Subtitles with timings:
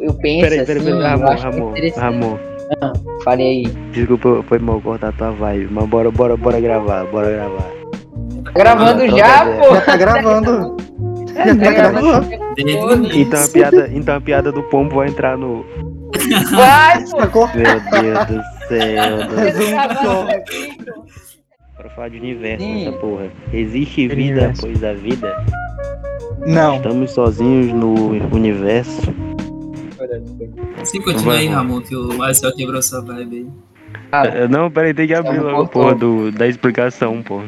[0.00, 0.98] eu, eu penso Peraí, assim, peraí, peraí.
[0.98, 1.74] eu Ramon, acho Ramon.
[1.96, 2.38] Ramon.
[2.82, 2.92] Ah,
[3.24, 3.66] falei aí.
[3.92, 7.70] Desculpa, foi mal cortar tua vibe, mas bora, bora, bora gravar, bora gravar.
[8.44, 9.74] Tá gravando Então já, pô?
[9.74, 10.76] Já tá gravando.
[11.36, 12.26] Já tá gravando.
[13.14, 15.64] Então a piada, então a piada do pombo vai entrar no.
[16.50, 17.46] Vai, pô.
[17.54, 19.18] Meu Deus do céu.
[19.76, 20.26] Tá.
[21.76, 22.84] Bora falar de universo Sim.
[22.86, 23.26] nessa porra.
[23.52, 24.66] Existe vida Universo.
[24.66, 25.44] após a vida?
[26.46, 26.76] Não.
[26.76, 29.02] Estamos sozinhos no universo?
[30.84, 31.46] Sim, continua aí.
[31.48, 33.46] Ramon, que o Marcel quebrou sua vibe aí.
[34.12, 37.44] Ah, Não, peraí, tem que abrir Então, logo a porra do, da explicação, porra.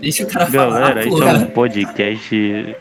[0.00, 1.14] Deixa o cara falar, Galera, pô.
[1.16, 2.76] isso é um podcast.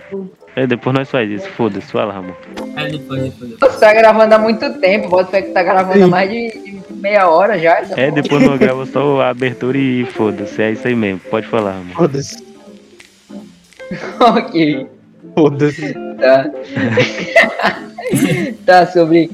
[0.55, 2.33] É, depois nós faz isso, foda-se, fala, Ramon.
[2.75, 3.73] Aí depois, depois, depois.
[3.73, 6.51] Você tá gravando há muito tempo, bota fé que tá gravando há mais de,
[6.87, 7.77] de meia hora já.
[7.79, 8.21] essa É, porra.
[8.21, 11.19] depois nós grava só a abertura e foda-se, é isso aí mesmo.
[11.29, 11.93] Pode falar, Ramon.
[11.93, 12.43] Foda-se.
[14.19, 14.87] ok.
[15.35, 15.93] Foda-se.
[15.93, 16.49] Tá.
[18.65, 19.29] tá, sobre.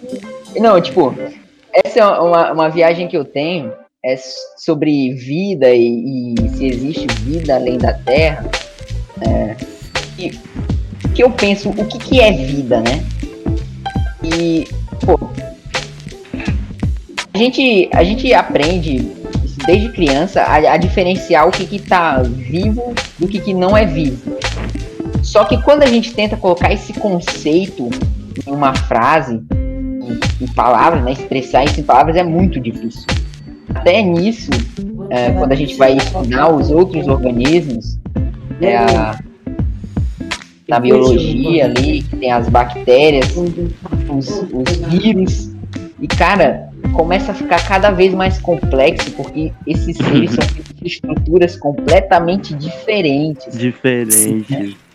[0.56, 1.14] Não, tipo,
[1.74, 3.74] essa é uma, uma viagem que eu tenho.
[4.04, 4.16] É
[4.58, 8.50] sobre vida e, e se existe vida além da Terra.
[9.22, 9.56] É,
[10.18, 10.32] e
[11.14, 13.04] que eu penso, o que, que é vida, né?
[14.24, 14.68] E,
[15.06, 15.20] pô,
[17.34, 19.00] a gente, a gente aprende
[19.66, 23.86] desde criança a, a diferenciar o que, que tá vivo do que, que não é
[23.86, 24.38] vivo.
[25.24, 27.90] Só que quando a gente tenta colocar esse conceito
[28.48, 33.06] em uma frase, em, em palavras, né, expressar isso em palavras é muito difícil.
[33.74, 34.52] Até nisso,
[35.10, 37.98] é, quando a gente vai estudar os outros organismos,
[38.60, 39.18] é a,
[40.68, 45.52] na biologia ali, que tem as bactérias, os, os vírus,
[46.00, 50.44] e cara, começa a ficar cada vez mais complexo, porque esses seres são
[50.84, 54.50] estruturas completamente diferentes Diferente.
[54.50, 54.91] não,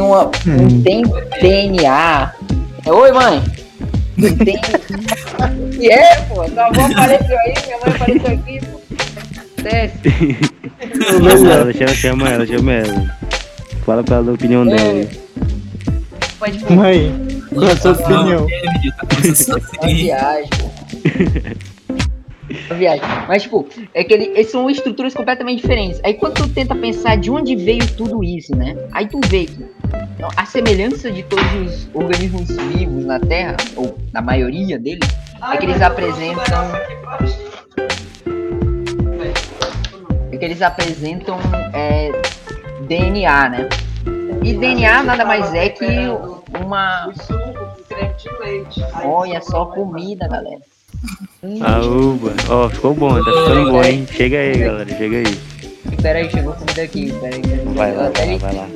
[0.00, 0.82] não Hum.
[0.82, 1.02] tem
[1.40, 2.32] DNA.
[2.86, 3.42] Oi, mãe!
[4.16, 4.56] Não tem.
[5.80, 8.80] E é, pô, tua avó apareceu aí, minha mãe apareceu aqui, pô.
[9.62, 10.38] Desce.
[11.14, 13.16] Ela chama, chama ela, chama ela.
[13.84, 14.76] Fala pra ela a opinião É.
[14.76, 15.04] dela.
[16.50, 17.12] Tipo, Mãe,
[17.54, 18.46] qual é a sua Não, opinião?
[18.46, 20.70] tá uma viagem, pô.
[22.76, 23.02] Viagem.
[23.28, 26.00] Mas, tipo, é que ele, eles são estruturas completamente diferentes.
[26.02, 28.76] Aí quando tu tenta pensar de onde veio tudo isso, né?
[28.92, 29.64] Aí tu vê que
[30.20, 35.08] então, a semelhança de todos os organismos vivos na Terra, ou na maioria deles,
[35.50, 36.70] é que eles apresentam.
[40.30, 41.38] É que eles apresentam
[41.72, 42.12] é,
[42.86, 43.68] DNA, né?
[44.44, 45.86] E DNA nada mais é que
[46.62, 47.10] uma.
[49.02, 50.60] Olha só comida, galera.
[51.42, 52.32] Hum, Aúba.
[52.48, 54.06] Ó, ficou bom, tá ficando bom, hein?
[54.10, 55.38] Chega aí, galera, chega aí.
[56.02, 57.12] Pera aí, chegou comida aqui.
[57.22, 57.74] Aí.
[57.74, 58.68] Vai lá, vai lá, vai lá.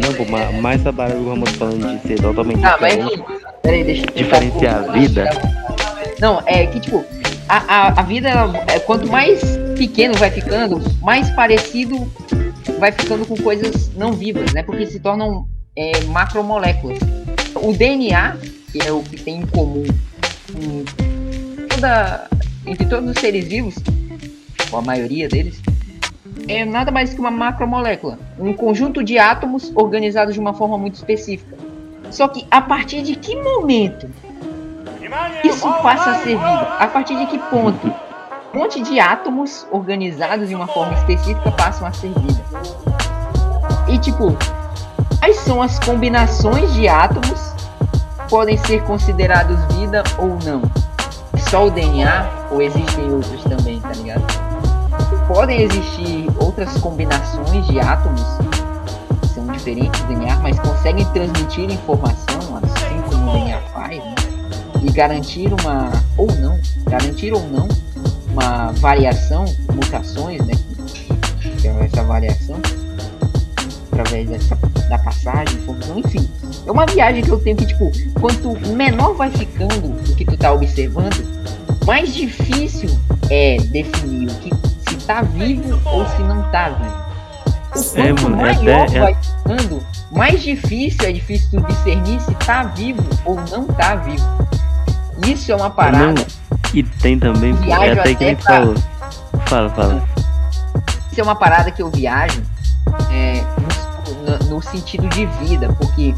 [0.00, 0.24] Não, pô,
[0.60, 3.24] mais essa parada que o tá falando de ser totalmente Ah, mas diferente.
[3.62, 5.30] peraí, deixa eu tentar Diferenciar a vida?
[6.20, 7.04] Não, é que tipo,
[7.48, 9.40] a, a, a vida, ela- é, quanto mais
[9.76, 12.10] pequeno vai ficando, mais parecido
[12.78, 14.62] vai ficando com coisas não vivas, né?
[14.62, 16.98] Porque se tornam é, macromoléculas.
[17.56, 18.36] O DNA,
[18.72, 19.84] que é o que tem em comum
[20.54, 20.84] em
[21.82, 22.28] toda,
[22.64, 23.74] entre todos os seres vivos,
[24.70, 25.60] ou a maioria deles,
[26.46, 30.94] é nada mais que uma macromolécula, um conjunto de átomos organizados de uma forma muito
[30.94, 31.56] específica.
[32.10, 34.08] Só que a partir de que momento
[35.44, 36.76] isso passa a ser vida?
[36.78, 37.92] A partir de que ponto?
[38.54, 42.42] Um monte de átomos organizados de uma forma específica passam a ser vida.
[43.88, 44.36] E tipo,
[45.18, 47.52] quais são as combinações de átomos
[48.22, 50.91] que podem ser considerados vida ou não?
[51.38, 54.24] Só o DNA ou existem outros também, tá ligado?
[55.28, 58.22] Podem existir outras combinações de átomos
[59.20, 64.14] que são diferentes do DNA, mas conseguem transmitir informação assim como o DNA faz, né?
[64.82, 67.68] e garantir uma ou não, garantir ou não
[68.30, 70.54] uma variação, mutações, né?
[71.60, 72.60] Que é essa variação
[73.92, 74.56] através dessa,
[74.88, 75.58] da passagem,
[75.96, 76.28] enfim.
[76.66, 80.36] É uma viagem que eu tenho que, tipo, quanto menor vai ficando o que tu
[80.36, 81.22] tá observando,
[81.86, 82.90] mais difícil
[83.30, 84.50] é definir o que
[84.90, 87.02] se tá vivo ou se não tá vivo.
[87.74, 92.20] O É, quanto é maior até- é- vai ficando, mais difícil é difícil tu discernir
[92.20, 94.26] se tá vivo ou não tá vivo.
[95.26, 96.06] Isso é uma parada.
[96.06, 96.14] Não,
[96.74, 98.74] e tem também, é até que pra- falou.
[99.46, 100.02] Fala, fala.
[101.10, 102.42] Isso é uma parada que eu viajo
[103.10, 103.42] é,
[104.48, 106.14] no, sentido de vida, porque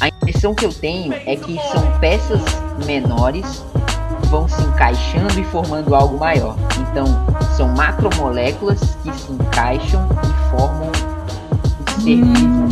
[0.00, 2.40] a impressão que eu tenho é que são peças
[2.86, 3.64] menores
[4.20, 6.56] que vão se encaixando e formando algo maior.
[6.90, 7.06] Então,
[7.56, 12.68] são macromoléculas que se encaixam e formam um ser vivo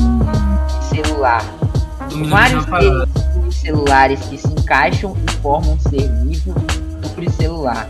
[0.88, 1.44] celular.
[2.12, 6.54] Me lembra Vários deles pluricelulares que se encaixam e formam um ser vivo
[7.14, 7.88] pluricelular.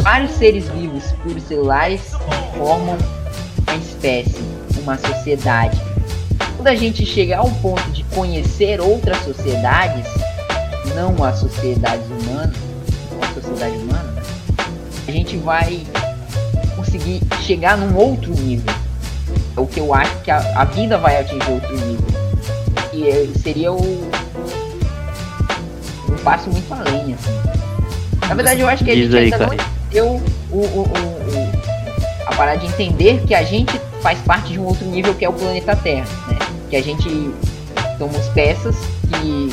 [0.00, 2.12] Vários seres vivos pluricelulares
[2.56, 2.96] formam
[3.66, 4.38] uma espécie,
[4.86, 5.76] uma sociedade.
[6.56, 10.06] Quando a gente chegar ao ponto de conhecer outras sociedades,
[10.94, 12.56] não as sociedades humanas,
[13.12, 14.22] não a sociedade humana, né?
[15.08, 15.84] a gente vai
[16.76, 18.72] conseguir chegar num outro nível.
[19.56, 22.06] É o que eu acho que a, a vida vai atingir outro nível.
[22.92, 24.10] E é- seria o
[26.08, 28.26] um passo muito além, assim.
[28.28, 32.34] Na verdade, eu acho que a gente aí, ainda não entendeu o, o, o, a
[32.34, 35.32] parada de entender que a gente faz parte de um outro nível que é o
[35.32, 36.38] planeta Terra, né?
[36.70, 37.34] Que a gente
[37.98, 38.76] somos peças
[39.10, 39.52] que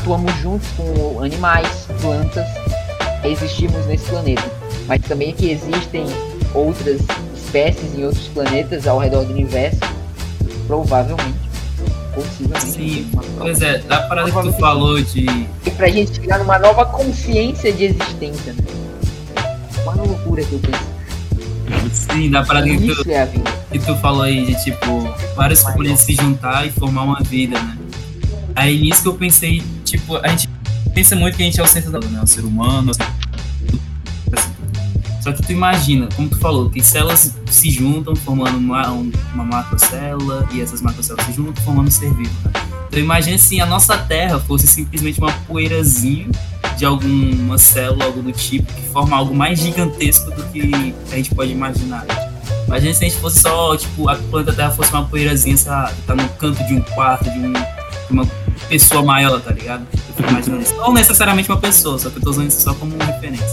[0.00, 2.46] atuamos juntos com animais, plantas,
[3.22, 4.50] existimos nesse planeta.
[4.86, 6.06] Mas também que existem
[6.54, 7.02] outras
[7.36, 9.80] espécies em outros planetas ao redor do universo,
[10.66, 11.38] provavelmente,
[12.14, 12.64] possivelmente.
[12.64, 13.22] Sim, uma.
[13.38, 15.26] Pois é, da parada que tu falou de.
[15.66, 18.64] E pra gente chegar numa nova consciência de existência, né?
[19.82, 20.94] Uma loucura que eu penso.
[21.92, 23.53] Sim, da parada que tu, Isso é a vida.
[23.78, 27.76] Que tu falou aí de tipo, vários poderem se juntar e formar uma vida, né?
[28.54, 30.48] Aí nisso que eu pensei, tipo, a gente
[30.94, 32.20] pensa muito que a gente é o centro da né?
[32.22, 32.92] O ser humano.
[32.92, 33.12] assim.
[35.20, 39.42] Só que tu imagina, como tu falou, que células se juntam formando uma, um- uma
[39.44, 42.30] macrocélula e essas macrocélulas se juntam formando um ser vivo.
[42.44, 42.50] Né?
[42.88, 46.28] Então imagina se a nossa Terra fosse simplesmente uma poeirazinha
[46.76, 51.34] de alguma célula, algo do tipo, que forma algo mais gigantesco do que a gente
[51.34, 52.04] pode imaginar.
[52.66, 55.92] Imagina se a gente fosse só, tipo, a planeta Terra fosse uma poeirazinha, sei lá,
[56.06, 57.62] tá no canto de um quarto, de, um, de
[58.10, 58.26] uma
[58.68, 59.86] pessoa maior, tá ligado?
[59.92, 60.74] Eu fico imaginando isso.
[60.76, 63.44] Não necessariamente uma pessoa, só que eu tô usando isso só como referência.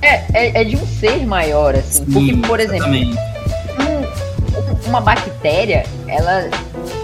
[0.00, 2.04] É, é, é de um ser maior, assim.
[2.04, 6.48] Porque, Sim, por exemplo, um- uma bactéria, ela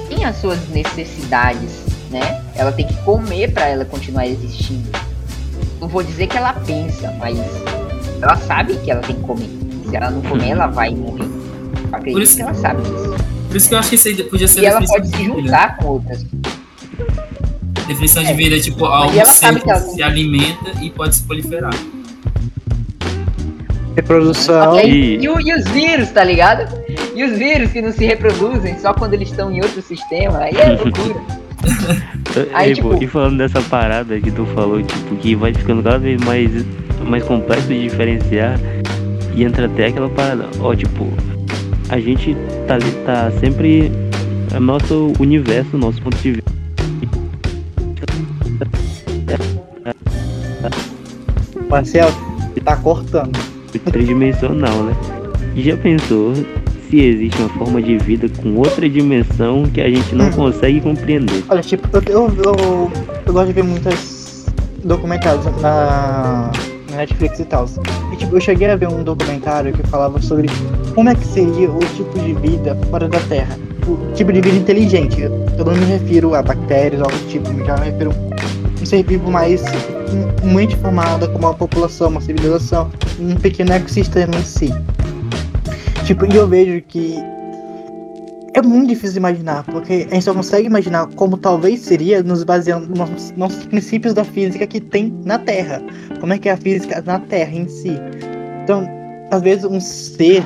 [0.09, 1.71] tem as suas necessidades,
[2.11, 2.41] né?
[2.55, 4.89] Ela tem que comer para ela continuar existindo.
[5.81, 7.37] Não vou dizer que ela pensa, mas
[8.23, 9.51] ela sabe que ela tem que comer.
[9.95, 11.23] Se ela não comer, ela vai morrer.
[11.23, 13.15] Eu acredito Por isso- que ela sabe disso.
[13.47, 15.25] Por isso que eu acho que isso aí podia ser E ela pode se de
[15.25, 16.27] juntar com outras.
[17.87, 18.35] Definição de É.
[18.35, 21.23] vida é tipo algo ela que sabe se, que ela- se alimenta e pode se
[21.23, 21.73] proliferar.
[23.95, 24.81] Reprodução.
[24.81, 26.67] E- E, e os vírus, tá ligado?
[27.15, 30.57] E os vírus que não se reproduzem só quando eles estão em outro sistema, aí
[30.57, 31.21] é loucura.
[32.53, 35.85] Aí, Ei, pô, tipo- E falando dessa parada que tu falou, tipo, que vai ficando
[35.85, 36.51] cada vez mais,
[37.07, 38.59] mais complexo de diferenciar.
[39.37, 41.09] E entra até aquela parada, ó, tipo,
[41.89, 42.37] a gente
[42.67, 43.91] tá, ali- tá sempre.
[44.55, 46.53] É nosso universo, nosso ponto de vista.
[51.69, 52.09] Marcel,
[52.65, 53.37] tá cortando.
[53.91, 54.95] tridimensional, né?
[55.57, 56.33] Já pensou
[56.89, 60.33] se existe uma forma de vida com outra dimensão que a gente não Hum.
[60.33, 61.43] consegue compreender?
[61.49, 62.93] Olha, tipo, eu, eu, eu,
[63.27, 64.47] eu gosto de ver muitos
[64.85, 66.51] documentários na,
[66.95, 67.67] na Netflix e tal.
[68.13, 70.49] E tipo, eu cheguei a ver um documentário que falava sobre
[70.95, 73.59] como é que seria o tipo de vida fora da Terra.
[73.87, 75.21] O tipo de vida inteligente.
[75.21, 78.87] Eu não me refiro a bactérias ou algo do tipo, já me refiro a um
[78.87, 79.63] ser vivo mais
[80.43, 84.71] muito formado como uma população, uma civilização, um pequeno ecossistema em si.
[86.07, 87.17] Tipo, e eu vejo que
[88.55, 92.87] é muito difícil imaginar, porque a gente só consegue imaginar como talvez seria nos baseando
[92.87, 95.83] nos nossos princípios da física que tem na Terra.
[96.21, 97.99] Como é que é a física na Terra em si.
[98.63, 98.89] Então,
[99.31, 100.45] às vezes um ser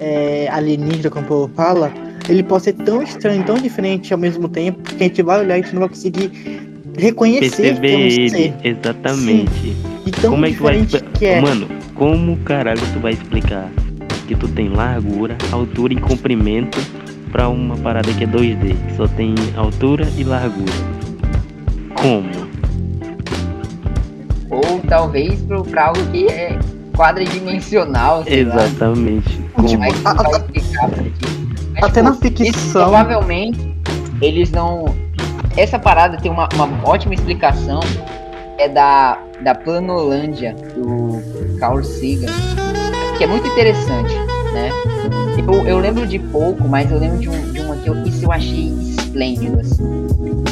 [0.00, 1.92] é, alienígena, como o povo fala,
[2.28, 5.56] ele pode ser tão estranho, tão diferente ao mesmo tempo, que a gente vai olhar
[5.56, 6.32] e a gente não vai conseguir
[6.98, 8.54] reconhecer que é Perceber um ele, ser.
[8.64, 9.76] exatamente.
[10.04, 10.84] E tão Como é que vai
[11.16, 11.40] que é.
[11.40, 13.70] Mano, como caralho tu vai explicar
[14.26, 16.78] que tu tem largura, altura e comprimento
[17.32, 20.72] pra uma parada que é 2D, que só tem altura e largura?
[22.00, 22.28] Como?
[24.50, 26.58] Ou talvez pra algo que é
[26.96, 28.24] quadridimensional, lá.
[28.26, 29.40] Exatamente.
[29.54, 29.68] Como?
[29.68, 31.12] Tipo, Mas a- não vai a- explicar pra ti.
[31.72, 32.82] Mas, Até tipo, na ficção.
[32.82, 33.74] provavelmente
[34.20, 34.84] eles não.
[35.56, 37.80] Essa parada tem uma, uma ótima explicação.
[38.58, 41.22] É da, da Planolândia, do
[41.58, 42.26] Carl Sagan.
[43.16, 44.12] Que é muito interessante,
[44.52, 44.70] né?
[45.38, 48.24] Eu, eu lembro de pouco, mas eu lembro de, um, de uma que eu, isso
[48.24, 48.68] eu achei
[49.10, 49.82] esplêndido, assim.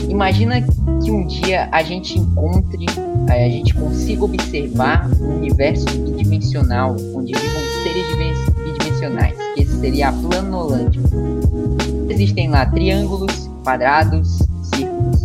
[0.09, 0.61] Imagina
[1.03, 2.87] que um dia a gente encontre,
[3.29, 9.79] eh, a gente consiga observar um universo bidimensional, onde vivam seres dimen- bidimensionais, que esse
[9.79, 11.01] seria a Planolândia.
[12.09, 14.39] Existem lá triângulos, quadrados,
[14.75, 15.23] círculos.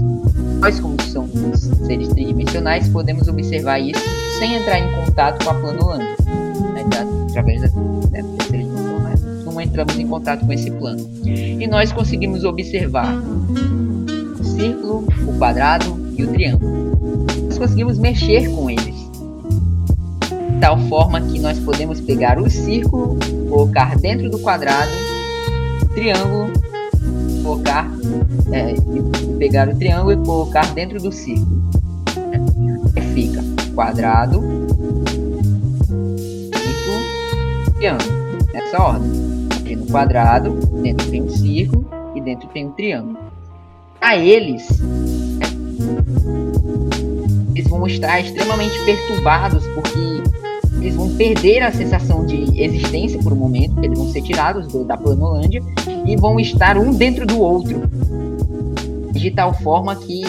[0.59, 4.01] Nós, como somos seres tridimensionais, podemos observar isso
[4.37, 6.15] sem entrar em contato com a Planolândia.
[6.73, 6.83] Né?
[7.29, 7.69] Através da,
[9.73, 11.09] entramos em contato com esse plano.
[11.25, 13.11] E nós conseguimos observar
[14.43, 16.95] círculo, o quadrado e o triângulo.
[17.45, 18.93] Nós conseguimos mexer com eles.
[18.93, 23.17] De tal forma que nós podemos pegar o círculo,
[23.49, 24.91] colocar dentro do quadrado,
[25.81, 26.53] o triângulo,
[27.41, 27.91] colocar,
[28.51, 28.75] é,
[29.39, 31.63] pegar o triângulo e colocar dentro do círculo.
[32.95, 34.39] Aí fica quadrado,
[36.53, 38.23] círculo, triângulo.
[38.53, 39.22] Nessa ordem.
[39.93, 40.49] Quadrado,
[40.81, 43.19] dentro tem um círculo e dentro tem um triângulo.
[44.01, 44.67] A eles,
[47.53, 50.23] eles vão estar extremamente perturbados porque
[50.81, 54.83] eles vão perder a sensação de existência por um momento, eles vão ser tirados do,
[54.83, 55.61] da planolândia
[56.07, 57.83] e vão estar um dentro do outro,
[59.11, 60.23] de tal forma que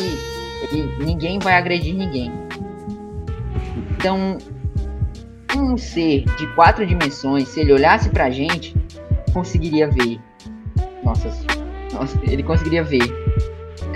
[1.03, 2.31] ninguém vai agredir ninguém.
[3.97, 4.37] Então,
[5.57, 8.84] um ser de quatro dimensões, se ele olhasse pra gente,
[9.35, 10.19] conseguiria ver.
[11.03, 11.29] Nossa,
[11.93, 13.03] nossa ele conseguiria ver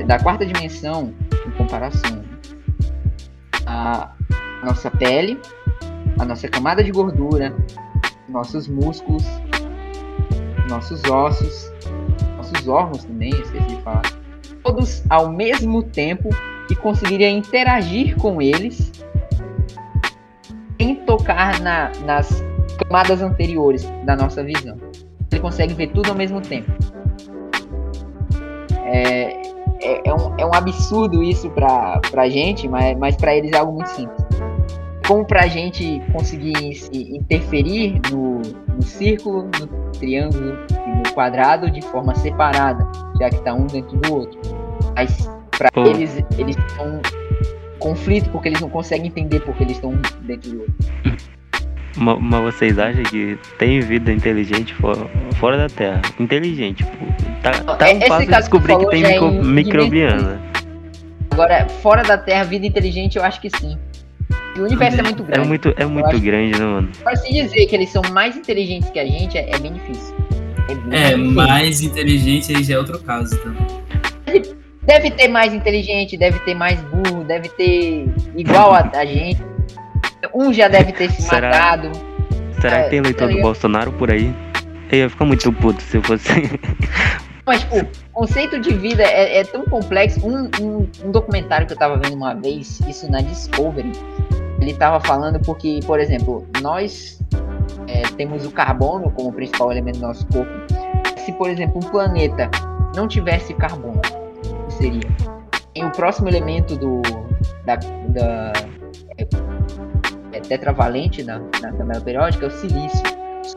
[0.06, 1.14] da quarta dimensão,
[1.46, 2.22] em comparação,
[3.66, 4.12] a
[4.64, 5.40] nossa pele,
[6.18, 7.54] a nossa camada de gordura,
[8.28, 9.24] nossos músculos,
[10.68, 11.72] nossos ossos,
[12.36, 14.02] nossos órgãos também, esqueci de falar,
[14.62, 16.28] todos ao mesmo tempo
[16.70, 18.92] e conseguiria interagir com eles
[20.80, 22.42] sem tocar na, nas
[22.78, 24.87] camadas anteriores da nossa visão.
[25.30, 26.72] Ele consegue ver tudo ao mesmo tempo.
[28.84, 29.42] É,
[29.80, 33.58] é, é, um, é um absurdo isso pra, pra gente, mas, mas pra eles é
[33.58, 34.26] algo muito simples.
[35.06, 38.42] Como pra gente conseguir se interferir no,
[38.74, 42.86] no círculo, no triângulo e no quadrado de forma separada,
[43.18, 44.38] já que tá um dentro do outro.
[44.94, 45.82] Mas pra Pô.
[45.82, 47.00] eles, eles estão
[47.78, 49.92] conflito porque eles não conseguem entender porque eles estão
[50.22, 50.74] dentro do outro.
[51.98, 56.00] Ma- Mas vocês acham que tem vida inteligente fora, fora da Terra?
[56.18, 57.06] Inteligente, pô.
[57.42, 59.44] Tá, tá É- um esse passo de que descobrir que falou tem é micro, em
[59.44, 60.40] microbiana.
[61.30, 63.76] Agora, fora da Terra, vida inteligente, eu acho que sim.
[64.56, 65.48] E o universo é muito É grande.
[65.48, 66.88] muito, é muito grande, né, mano?
[67.02, 70.14] Pra se dizer que eles são mais inteligentes que a gente, é, é bem difícil.
[70.68, 71.32] É, bem É, difícil.
[71.32, 73.66] mais inteligente aí já é outro caso também.
[74.82, 79.40] Deve ter mais inteligente, deve ter mais burro, deve ter igual a, a gente.
[80.34, 81.48] Um já deve ter se Será?
[81.48, 81.92] matado.
[82.60, 83.40] Será É, que tem eleitor tá do?
[83.40, 84.34] Bolsonaro por aí?
[84.90, 86.28] Eu ia ficar muito puto se eu fosse.
[87.46, 90.20] Mas, tipo, o conceito de vida é, é tão complexo.
[90.26, 93.90] Um, um, um documentário que eu tava vendo uma vez, isso na Discovery,
[94.60, 97.18] ele tava falando porque, por exemplo, nós
[97.86, 100.52] é, temos o carbono como principal elemento do nosso corpo.
[101.24, 102.50] Se, por exemplo, um planeta
[102.94, 104.00] não tivesse carbono,
[104.44, 105.00] o que seria?
[105.74, 107.00] E o próximo elemento do,
[107.64, 107.76] da,
[108.08, 108.52] da
[109.16, 109.26] é,
[110.38, 113.02] é tetravalente na, na tabela periódica é o silício.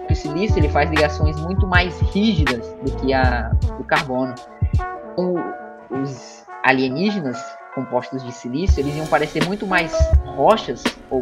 [0.09, 4.33] O silício ele faz ligações muito mais rígidas do que a do carbono.
[5.17, 5.39] O-
[6.01, 7.37] os alienígenas
[7.75, 9.93] compostos de silício eles iam parecer muito mais
[10.35, 11.19] rochas ou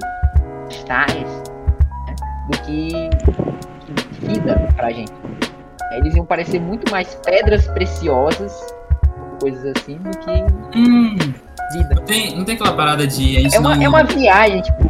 [0.68, 1.30] cristais
[2.08, 2.16] né,
[2.52, 3.10] do que,
[4.12, 5.12] que vida pra gente.
[5.94, 8.56] Eles iam parecer muito mais pedras preciosas,
[9.42, 11.16] coisas assim, do que Hum,
[11.74, 11.96] vida.
[11.96, 13.84] não tem, não tem aquela parada de É uma, não.
[13.84, 14.88] é uma viagem, tipo,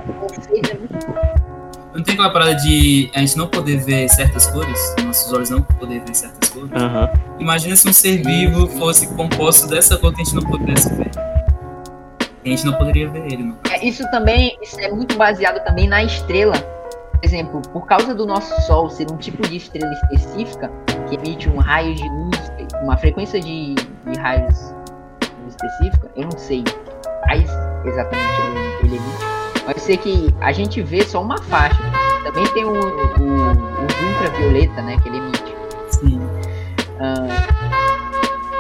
[1.05, 4.95] o conceito muito Não tem aquela parada de a gente não poder ver certas cores,
[5.05, 6.71] nossos olhos não poder ver certas cores.
[6.73, 7.09] Aham.
[7.39, 11.11] Imagina se um ser vivo fosse composto dessa cor que a gente não pudesse ver.
[12.45, 13.57] A gente não poderia ver ele, não.
[13.69, 16.53] É, Isso também isso é muito baseado também na estrela.
[16.57, 20.71] Por exemplo, por causa do nosso Sol ser um tipo de estrela específica
[21.09, 22.51] que emite um raio de luz,
[22.81, 24.73] uma frequência de, de raios
[25.49, 26.63] específica, eu não sei
[27.23, 27.49] quais
[27.85, 28.25] exatamente
[28.83, 29.25] ele emite,
[29.69, 31.79] mas eu sei que a gente vê só uma faixa.
[32.23, 33.51] Também tem o, o,
[33.85, 35.55] os ultravioleta, né, que ele emite.
[35.91, 36.19] Sim.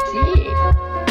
[0.05, 0.19] se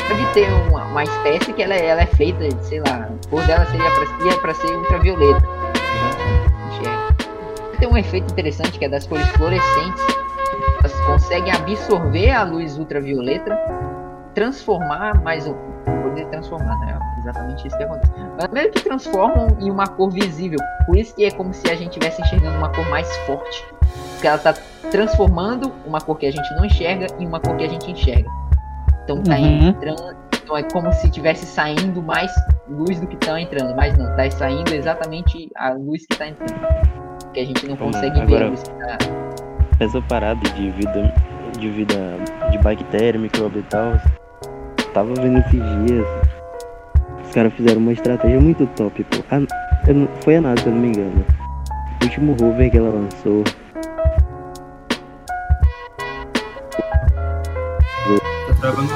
[0.09, 3.29] pode ter uma, uma espécie que ela, é- ela é feita, de, sei lá, a
[3.29, 5.45] cor dela seria pra, ia pra ser ultravioleta.
[5.75, 7.17] A gente enxerga.
[7.81, 10.03] Tem um efeito interessante que é das cores fluorescentes.
[10.79, 13.57] Elas conseguem absorver a luz ultravioleta,
[14.33, 15.68] transformar mais um.
[16.29, 16.99] Poder transformar, né?
[17.17, 18.13] É Exatamente isso que acontece.
[18.39, 20.59] Mas meio que transformam em uma cor visível.
[20.87, 23.65] Por isso que é como se a gente estivesse enxergando uma cor mais forte.
[24.13, 24.55] Porque ela está
[24.91, 28.29] transformando uma cor que a gente não enxerga em uma cor que a gente enxerga.
[29.05, 29.69] Então tá Uhum.
[29.69, 30.17] entrando.
[30.43, 32.33] Então é como se tivesse saindo mais
[32.69, 33.75] luz do que tá entrando.
[33.75, 36.59] Mas não, tá saindo exatamente a luz que tá entrando.
[37.25, 38.99] Porque a gente não consegue ver a agora- luz que tá.
[39.81, 41.15] Essa parada de vida,
[41.59, 41.95] de vida
[42.51, 43.93] de bactéria, micróbio e tal.
[44.95, 46.07] Tava vendo esses dias.
[47.25, 49.19] Os caras fizeram uma estratégia muito top, pô.
[49.31, 51.25] A- eu não- foi a NASA, se eu não me engano.
[52.01, 53.45] O último rover que ela lançou.
[58.49, 58.89] Tá travando.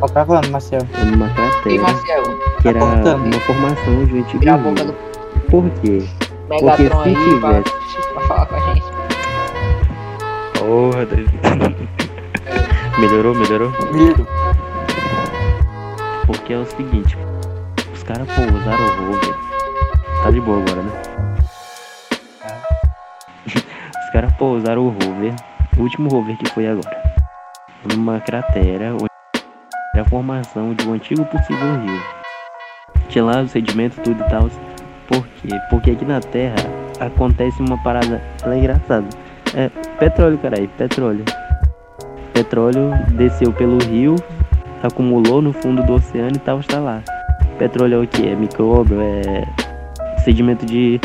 [0.00, 0.80] Tá travando, Marcel.
[1.10, 2.22] numa E cratera, Marcel,
[2.60, 3.24] que era apontando.
[3.24, 4.64] uma formação de um antigo vira a rio.
[4.70, 4.92] boca do
[5.50, 6.02] Por quê?
[6.48, 8.82] Megatron se aí pra, tivesse- pra falar com a gente.
[10.58, 11.40] Porra, David.
[12.98, 13.72] melhorou, melhorou?
[16.32, 17.16] Porque é o seguinte,
[17.92, 19.36] os caras pousaram o rover.
[20.22, 21.02] Tá de boa agora, né?
[24.04, 25.34] Os caras pousaram o rover,
[25.76, 27.02] o último rover que foi agora,
[27.92, 32.02] numa cratera onde a formação de um antigo possível rio.
[33.10, 34.48] Tinha lá o sedimento, tudo e tal.
[35.08, 35.48] Por quê?
[35.68, 36.56] Porque aqui na Terra
[36.98, 39.06] acontece uma parada ela é engraçada.
[39.54, 41.24] É petróleo, caralho, petróleo.
[42.32, 44.16] Petróleo desceu pelo rio,
[44.82, 47.02] acumulou no fundo do oceano e tal, está lá.
[47.58, 48.26] Petróleo é o que?
[48.28, 49.44] É micróbio, é
[50.24, 51.00] sedimento de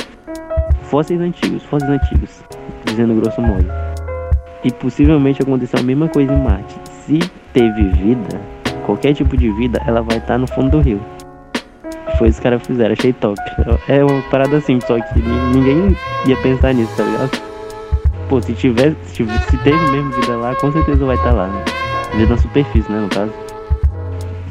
[0.84, 2.44] fósseis antigos, fósseis antigos,
[2.86, 3.66] dizendo grosso modo.
[4.64, 6.76] E possivelmente aconteceu a mesma coisa em Marte.
[7.06, 7.20] Se
[7.54, 8.40] teve vida,
[8.86, 11.00] qualquer tipo de vida, ela vai estar no fundo do rio.
[12.18, 13.40] Foi isso que os caras fizeram, achei top.
[13.88, 17.30] É uma parada assim, só que ni- ninguém ia pensar nisso, tá ligado?
[18.28, 21.48] Pô, se tiver, se, se teve mesmo vida lá, com certeza vai estar lá.
[21.48, 21.64] Né?
[22.16, 23.32] Vida na superfície, né, no caso.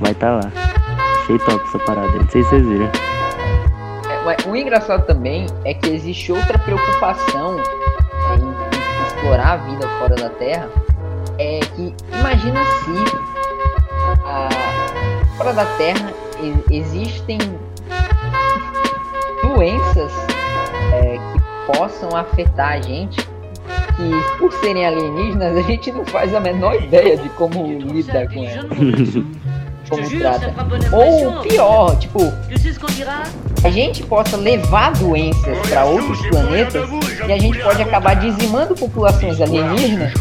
[0.01, 0.53] Vai estar lá.
[1.23, 2.09] Achei top essa parada.
[2.13, 2.87] Não sei se vocês viram.
[2.87, 10.15] É, o engraçado também é que existe outra preocupação em, em explorar a vida fora
[10.15, 10.69] da Terra.
[11.39, 13.05] É que imagina se
[14.25, 14.49] a,
[15.37, 17.39] fora da Terra e- existem
[19.43, 20.13] doenças
[20.93, 23.21] é, que possam afetar a gente.
[23.97, 28.45] Que por serem alienígenas a gente não faz a menor ideia de como lidar com
[28.45, 28.69] elas,
[29.89, 30.55] como trata.
[30.93, 32.21] Ou pior, tipo,
[33.65, 36.89] a gente possa levar doenças para outros planetas
[37.27, 40.13] e a gente pode acabar dizimando populações alienígenas,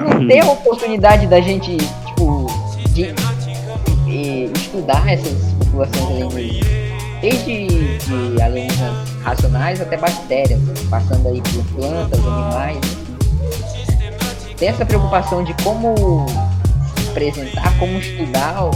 [0.00, 2.46] não ter a oportunidade da gente, tipo,
[2.90, 6.82] de, eh, estudar essas populações alienígenas.
[7.20, 12.78] Desde de alienígenas racionais até bactérias, passando aí por plantas, animais.
[14.56, 16.26] Tem essa preocupação de como
[17.12, 18.70] apresentar, como estudar o-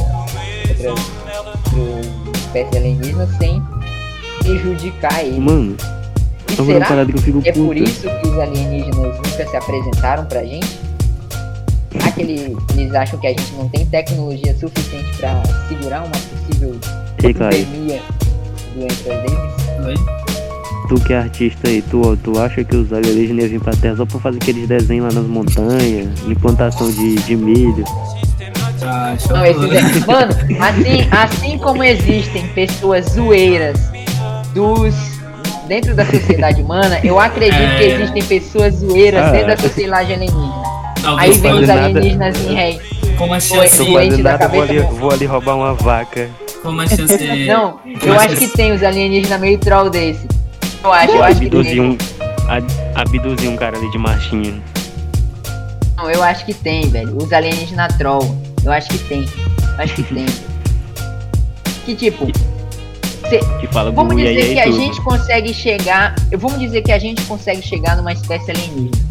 [2.76, 3.62] alienígenas sem
[4.40, 5.38] prejudicar eles.
[5.38, 5.76] Mano,
[6.48, 7.82] E é será parada que eu fico é por puto.
[7.82, 10.78] isso que os alienígenas nunca se apresentaram pra gente?
[11.92, 16.10] Será que eles, eles acham que a gente não tem tecnologia suficiente pra segurar uma
[16.12, 16.76] possível
[17.22, 18.00] Ei, Caio, pandemia
[18.74, 20.00] doenças deles?
[20.88, 23.96] Tu que é artista aí, tu, tu acha que os alienígenas iam vir pra Terra
[23.96, 27.84] só pra fazer aqueles desenhos lá nas montanhas, implantação de, de milho?
[28.82, 29.36] Ah, show.
[29.36, 30.06] Não, esses é...
[30.06, 33.78] Mano, assim, assim como existem pessoas zoeiras
[34.54, 34.94] dos
[35.66, 37.76] dentro da sociedade humana, eu acredito É.
[37.78, 39.30] que existem pessoas zoeiras Ah.
[39.30, 40.62] dentro da sociedade alienígena.
[41.18, 41.84] Aí vem os nada.
[41.86, 42.80] alienígenas em rei.
[43.18, 43.78] como a chance,
[44.22, 46.28] da nada, vou cabeça, ali, vou ali roubar uma vaca.
[46.62, 50.26] como a chance Não, eu Mas acho que tem os alienígenas meio troll desse.
[50.84, 51.80] Eu acho, eu acho que Abduzir tem.
[51.80, 51.96] um,
[52.94, 54.54] abduzir um cara ali de marchinha.
[55.96, 57.16] Não, eu acho que tem, velho.
[57.16, 58.36] Os alienígenas troll.
[58.66, 59.24] Eu acho que tem.
[59.78, 60.26] Acho que tem.
[61.84, 64.76] Que tipo, Que fala vamos dizer que a tudo.
[64.76, 66.14] gente consegue chegar.
[66.30, 69.06] eu- Vamos dizer que a gente consegue chegar numa espécie alienígena.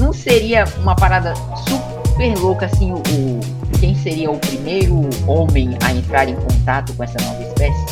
[0.00, 1.34] Não seria uma parada
[1.68, 2.96] super louca assim o.
[2.98, 3.40] o-
[3.80, 7.84] quem seria o primeiro homem a entrar em contato com essa nova espécie?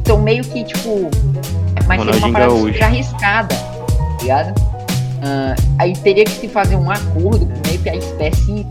[0.00, 1.10] Então meio que tipo.
[1.88, 2.66] Mas seria uma parada Gaúcho.
[2.72, 4.54] super arriscada, tá ligado?
[5.24, 8.66] Ah, aí teria que se fazer um acordo com meio que a espécie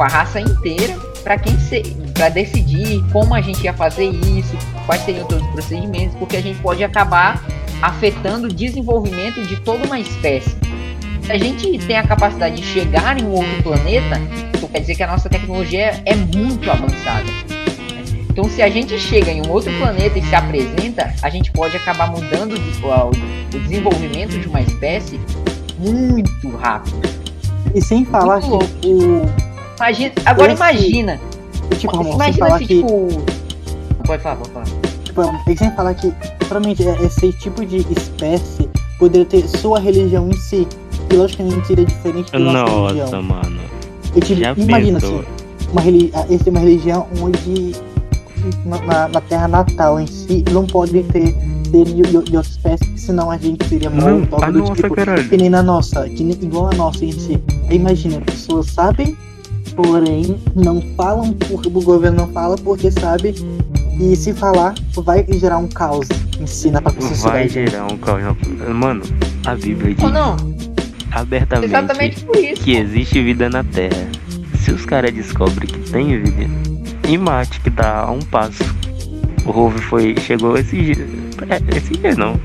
[0.00, 1.82] com a raça inteira para quem se,
[2.14, 6.40] para decidir como a gente ia fazer isso, quais seriam todos os procedimentos, porque a
[6.40, 7.44] gente pode acabar
[7.82, 10.56] afetando o desenvolvimento de toda uma espécie.
[11.20, 14.18] Se a gente tem a capacidade de chegar em um outro planeta,
[14.54, 17.26] isso quer dizer que a nossa tecnologia é muito avançada.
[18.30, 21.76] Então, se a gente chega em um outro planeta e se apresenta, a gente pode
[21.76, 25.20] acabar mudando o, desenvolvimento de uma espécie
[25.78, 27.02] muito rápido.
[27.74, 28.48] E sem falar que
[28.86, 29.49] o.
[29.80, 31.20] Imagina, agora Esse- imagina,
[31.78, 32.74] Tipo, Ramon, imagina falar se que.
[32.76, 33.08] tipo,
[34.06, 34.66] pode falar, pode falar.
[35.04, 40.28] Tipo, e sem falar que, provavelmente, é- esse tipo de espécie poderia ter sua religião
[40.28, 40.66] em si.
[41.08, 43.22] Que logicamente seria diferente da nossa Nossa, religião.
[43.22, 43.60] mano.
[44.14, 45.20] E, tipo, Já imagina pensou?
[45.20, 45.28] assim,
[45.72, 47.74] uma, reli esse é uma religião onde
[48.64, 51.34] na, na- na terra natal em si não pode ter
[51.70, 54.58] seres de, de, de outras espécies, senão a gente seria Não, morto, ah, algo do
[54.60, 55.28] nossa, tipo, caralho.
[55.28, 57.42] que nem na nossa, que nem, igual a nossa em si.
[57.70, 59.16] Imagina, pessoas sabem,
[59.74, 63.34] porém não falam porque o governo não fala porque sabe
[64.00, 66.08] e se falar vai gerar um caos
[66.40, 67.48] em si na própria Vai sociedade.
[67.50, 68.22] gerar um caos.
[68.74, 69.02] Mano,
[69.46, 70.36] a Bíblia diz não,
[71.12, 72.62] abertamente exatamente por isso.
[72.62, 74.08] que existe vida na Terra.
[74.58, 76.50] Se os caras descobrem que tem vida
[77.08, 78.62] em Marte, que tá a um passo.
[79.44, 80.14] O rover foi.
[80.20, 81.06] chegou esse dia.
[81.48, 82.38] É, esse dia não.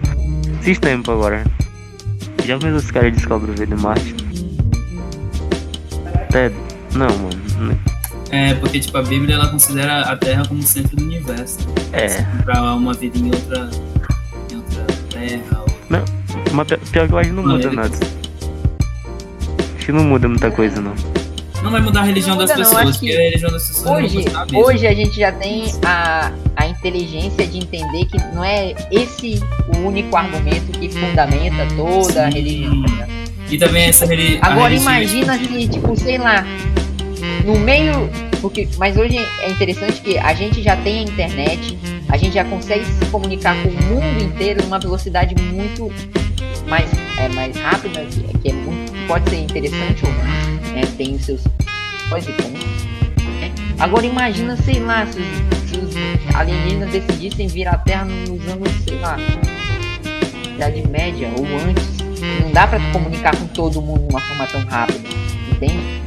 [0.62, 1.44] Esses tempos agora.
[2.46, 4.16] Já mesmo os caras descobrem vida em Marte.
[6.30, 6.52] Até.
[6.96, 7.80] Não, mano.
[8.32, 11.60] É, porque tipo, a Bíblia ela considera a Terra como o centro do universo.
[11.94, 12.22] É.
[12.44, 13.70] Pra uma vida em outra.
[14.52, 15.60] em outra terra.
[15.62, 15.66] Ou...
[16.54, 17.96] Mas pi- pior que eu acho que não muda nada.
[19.78, 20.94] Acho que não muda muita coisa não.
[21.64, 23.86] Não vai mudar a religião das Muda não, pessoas, que porque a religião das pessoas
[23.86, 28.76] não Hoje, hoje a gente já tem a, a inteligência de entender que não é
[28.92, 29.40] esse
[29.74, 32.38] o único argumento que fundamenta toda a Sim.
[32.38, 32.82] religião.
[32.84, 33.12] tá ligado?
[33.50, 36.46] E também essa reli a Agora religião- imagina se, tipo, sei lá,
[37.46, 38.10] no meio.
[38.42, 41.78] Porque, mas hoje é interessante que a gente já tem a internet,
[42.10, 45.92] a gente já consegue se comunicar com o mundo inteiro numa velocidade muito
[46.68, 50.82] mais, é, mais rápida, que, que é muito, pode ser interessante ou não, né?
[50.98, 51.42] Tem os seus.
[52.10, 52.50] Pode ser como.
[52.50, 53.52] né?
[53.80, 58.70] Agora imagina, sei lá, se os, se os alienígenas decidissem vir à Terra nos anos,
[58.88, 59.18] sei lá,
[60.56, 61.96] Idade Média ou antes.
[62.42, 65.08] Não dá pra comunicar com todo mundo de uma forma tão rápida,
[65.52, 66.05] entende?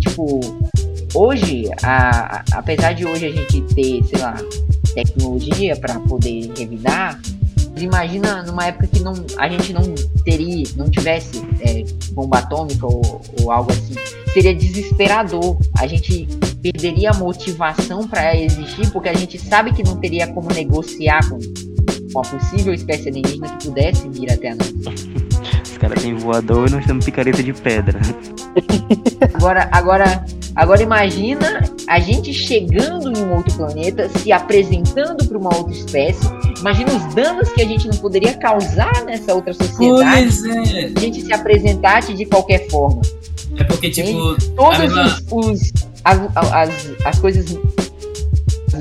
[0.00, 0.40] Tipo,
[1.14, 4.34] hoje, a- a- apesar de hoje a gente ter, sei lá,
[4.94, 7.20] tecnologia pra poder revidar,
[7.78, 9.82] imagina numa época que não, a gente não
[10.24, 13.94] teria, não tivesse é, bomba atômica ou, ou algo assim,
[14.32, 15.56] seria desesperador.
[15.78, 16.26] A gente
[16.62, 21.38] perderia a motivação pra existir, porque a gente sabe que não teria como negociar com
[22.12, 25.25] uma possível espécie alienígena que pudesse vir até nós.
[25.76, 28.00] Os caras têm voador e nós temos picareta de pedra.
[29.34, 35.54] Agora, agora, agora imagina a gente chegando em um outro planeta, se apresentando para uma
[35.54, 36.26] outra espécie.
[36.58, 40.28] Imagina os danos que a gente não poderia causar nessa outra sociedade.
[40.40, 40.64] Pois é.
[40.64, 43.02] Se a gente se apresentasse de qualquer forma.
[43.58, 46.70] É porque, tipo, Todos mesma- os, os- as, as,
[47.04, 47.58] as coisas,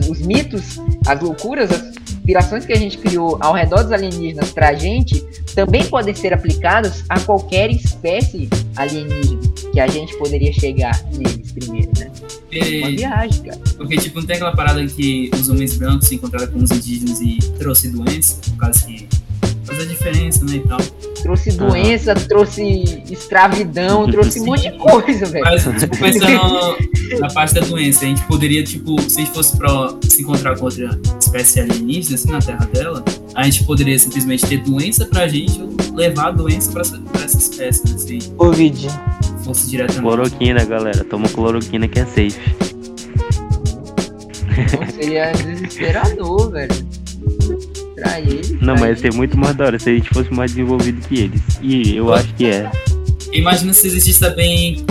[0.09, 4.73] os mitos, as loucuras, as inspirações que a gente criou ao redor dos alienígenas pra
[4.73, 11.51] gente também podem ser aplicados a qualquer espécie alienígena que a gente poderia chegar neles
[11.51, 12.11] primeiro, né?
[12.15, 13.59] Uma porque, viagem, cara.
[13.77, 17.21] porque, tipo, não tem aquela parada que os homens brancos se encontraram com os indígenas
[17.21, 19.07] e trouxe doença, por causa que
[19.75, 20.79] faz a diferença, né, e tal.
[21.21, 25.43] Trouxe doença, trouxe escravidão, trouxe um monte de coisa, velho.
[25.43, 26.77] Mas, tipo, pensando
[27.19, 30.57] na parte da doença, a gente poderia, tipo, se a gente fosse pra se encontrar
[30.57, 35.27] com outra espécie alienígena, assim, na terra dela, a gente poderia simplesmente ter doença pra
[35.27, 38.87] gente ou levar a doença pra essa, pra essa espécie, né, se Covid.
[39.43, 40.01] fosse diretamente.
[40.03, 41.03] Cloroquina, galera.
[41.03, 42.39] Toma cloroquina que é safe.
[44.57, 47.04] Então, seria desesperador, velho.
[48.23, 48.57] Pra ele.
[48.61, 51.05] Não, pra mas ia ser muito mais da hora se a gente fosse mais desenvolvido
[51.07, 51.41] que eles.
[51.61, 52.69] E eu acho que é.
[53.33, 54.85] Imagina se existisse também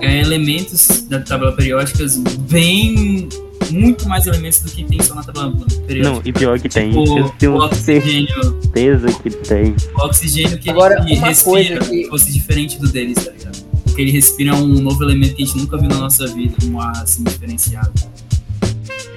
[0.00, 2.04] é, elementos da tabela periódica
[2.48, 3.28] bem.
[3.70, 5.52] muito mais elementos do que tem só na tabela
[5.86, 6.14] periódica.
[6.14, 6.96] Não, e pior que tem.
[6.96, 8.28] O, Eu tenho o oxigênio,
[8.62, 9.74] certeza que tem.
[9.96, 13.60] o oxigênio que Agora, ele uma respira coisa que- fosse diferente do deles, tá ligado?
[13.84, 16.80] Porque ele respira um novo elemento que a gente nunca viu na nossa vida, um
[16.80, 17.92] ar assim diferenciado.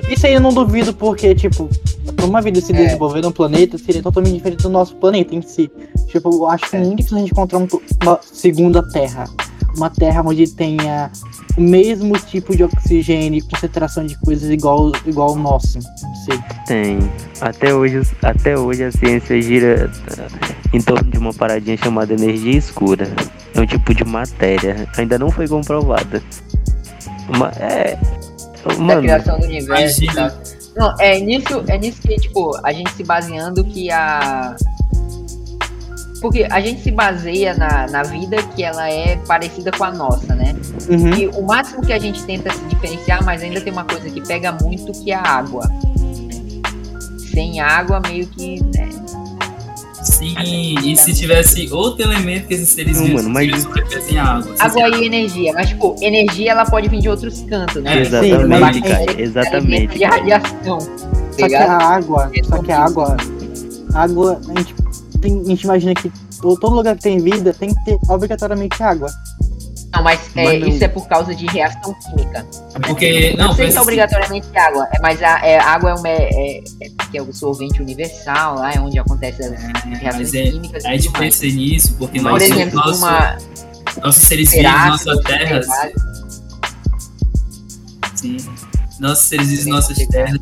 [0.09, 1.69] Isso aí eu não duvido, porque, tipo,
[2.25, 2.75] uma vida se É.
[2.75, 5.69] desenvolver no planeta seria totalmente diferente do nosso planeta em si.
[6.07, 6.79] Tipo, eu acho que É.
[6.79, 7.67] muito difícil a gente encontrar um-
[8.01, 9.25] uma segunda Terra.
[9.75, 11.09] Uma Terra onde tenha
[11.57, 15.79] o mesmo tipo de oxigênio e concentração de coisas igual, igual o nosso.
[15.79, 16.39] Não sei.
[16.67, 16.99] Tem.
[17.41, 22.55] Até hoje, até hoje a ciência gira eh, em torno de uma paradinha chamada energia
[22.57, 23.07] escura.
[23.55, 24.87] É um tipo de matéria.
[24.97, 26.21] Ainda não foi comprovada.
[27.33, 27.97] Uma, é.
[28.67, 30.33] da Mano, criação do universo imagina.
[30.75, 34.55] Não, é nisso, é nisso que, tipo, a gente se baseando que a.
[36.21, 40.33] Porque a gente se baseia na, na vida que ela é parecida com a nossa,
[40.33, 40.55] né?
[40.89, 41.13] Uhum.
[41.13, 44.21] E o máximo que a gente tenta se diferenciar, mas ainda tem uma coisa que
[44.21, 45.69] pega muito, que é a água.
[47.33, 48.63] Sem água, meio que.
[48.63, 48.89] né,
[50.23, 54.17] Sim, e se tivesse outro elemento que esses seres Não, vivos mano, mas- eles sobrevivessem
[54.17, 54.55] à água.
[54.59, 55.53] Água e energia.
[55.53, 57.97] Mas, tipo, energia ela pode vir de outros cantos, né?
[57.97, 59.21] É, exatamente, mas- cara.
[59.21, 59.97] Exatamente.
[59.97, 60.79] De radiação.
[61.39, 63.17] Só que a água, só que a água,
[63.93, 64.75] a água, a gente,
[65.19, 66.09] tem, a gente imagina que
[66.41, 69.09] to- todo lugar que tem vida tem que ter obrigatoriamente água.
[69.93, 72.45] Não, mas, é, Mas não- isso é por causa de reação química.
[72.87, 75.93] Porque, Não, não, sei se é assim, obrigatoriamente água, é, mas a é, água é,
[75.93, 80.33] uma, é, é, que é o solvente universal, lá é onde acontece as é, reações
[80.33, 80.83] é, químicas.
[80.85, 81.39] a gente tudo mais.
[81.39, 83.37] pensa nisso porque Por nós, exemplo, nosso, uma
[84.01, 85.61] nossos seres vivos, nossa terra,
[88.15, 88.37] sim,
[88.99, 90.39] nossos seres vivos, nossas terras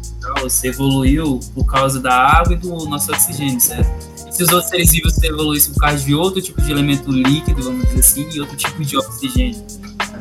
[0.49, 4.11] se evoluiu por causa da água e do nosso oxigênio, certo?
[4.41, 7.99] Os outros seres vivos evoluíssem por causa de outro tipo de elemento líquido, vamos dizer
[7.99, 9.62] assim, e outro tipo de oxigênio.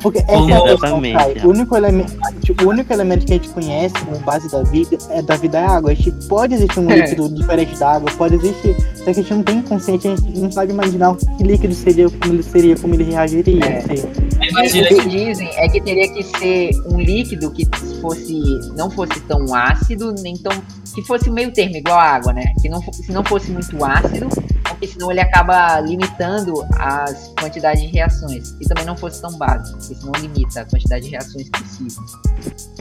[0.02, 1.34] Porque Como- é questão, Exatamente, Kai.
[1.36, 1.46] é.
[1.46, 4.96] O único, elemento, tipo, o único elemento que a gente conhece como base da vida
[5.10, 5.90] é da vida é a água.
[5.90, 6.96] A gente pode existir um É.
[7.00, 8.74] líquido diferente da água, pode existir.
[8.96, 12.08] Só que a gente não tem consciente, a gente não sabe imaginar que líquido seria,
[12.08, 13.64] como ele seria, como ele reagiria.
[13.64, 13.78] É.
[13.78, 14.39] assim.
[14.50, 17.66] Imagina O que dizem é que teria que ser um líquido que
[18.00, 18.40] fosse
[18.76, 20.52] não fosse tão ácido, nem tão.
[20.94, 22.44] que fosse meio termo, igual a água, né?
[22.60, 24.28] Que não, se não fosse muito ácido,
[24.68, 28.56] porque senão ele acaba limitando as quantidades de reações.
[28.60, 31.96] E também não fosse tão básico, porque senão limita a quantidade de reações possíveis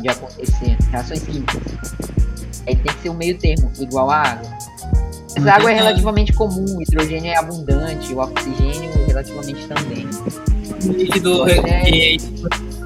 [0.02, 0.78] de acontecer.
[0.92, 1.62] Reações químicas.
[2.68, 4.50] Aí tem que ser um meio termo, igual a água.
[5.36, 10.08] Mas a água é relativamente comum, o hidrogênio é abundante, o oxigênio relativamente também.
[10.86, 12.18] Um líquido que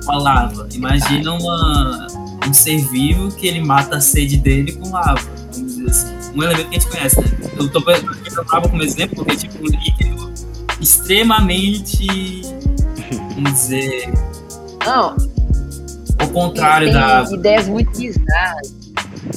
[0.03, 0.67] uma lava.
[0.73, 2.07] Imagina uma,
[2.47, 5.19] um ser vivo que ele mata a sede dele com lava.
[5.53, 6.13] Vamos dizer assim.
[6.35, 7.27] Um elemento que a gente conhece, né?
[7.57, 8.11] Eu tô pegando
[8.51, 10.33] lava como exemplo porque é tipo um líquido
[10.81, 12.41] extremamente.
[13.35, 14.11] Vamos dizer.
[14.85, 15.15] Não,
[16.19, 18.73] Ao contrário tem da ideias muito bizarras.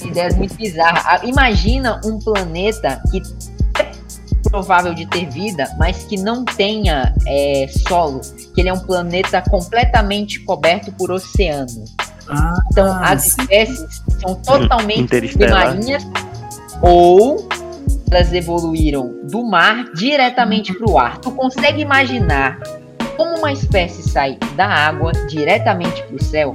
[0.04, 1.02] Ideias muito bizarras.
[1.06, 3.22] Ah, Imagina um planeta que
[4.48, 8.20] provável de ter vida, mas que não tenha é, solo.
[8.54, 11.84] Que ele é um planeta completamente coberto por oceano.
[12.28, 13.40] Ah, Então as sim.
[13.42, 15.70] espécies são totalmente Interestelar.
[15.72, 16.06] submarinas
[16.82, 17.48] ou
[18.10, 21.18] elas evoluíram do mar diretamente para o ar.
[21.18, 22.58] Tu consegue imaginar
[23.16, 26.54] como uma espécie sai da água diretamente para o céu?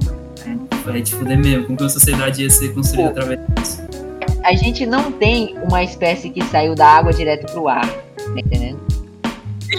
[0.85, 1.65] Vai te fuder mesmo.
[1.65, 3.19] Como que a sociedade ia ser construída Pô.
[3.19, 3.80] através disso?
[4.43, 8.79] A gente não tem uma espécie que saiu da água direto pro ar, tá entendendo?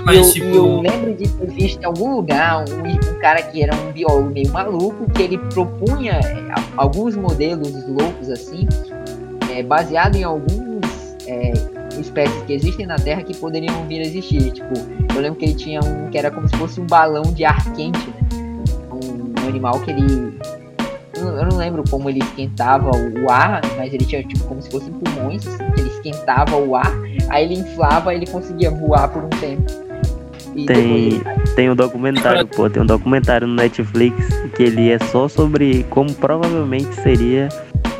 [0.05, 0.47] Mas, eu, tipo.
[0.47, 3.93] e eu lembro de ter visto em algum lugar um, um cara que era um
[3.93, 8.67] biólogo meio maluco, que ele propunha é, alguns modelos loucos assim,
[9.55, 10.83] é, baseado em alguns
[11.27, 11.53] é,
[12.01, 14.51] espécies que existem na Terra que poderiam vir a existir.
[14.53, 14.75] Tipo,
[15.15, 17.73] eu lembro que ele tinha um que era como se fosse um balão de ar
[17.75, 18.39] quente, né?
[18.91, 20.39] Um, um animal que ele.
[21.23, 24.93] Eu não- lembro como ele esquentava o, ar, mas ele tinha tipo como se fossem
[24.93, 25.43] pulmões,
[25.79, 26.93] ele esquentava o ar,
[27.29, 29.63] aí ele inflava e ele conseguia voar por um tempo.
[30.55, 34.17] E Tem, depois tem um documentário, pô, tem um documentário no Netflix
[34.55, 37.49] que ele é só sobre como provavelmente seria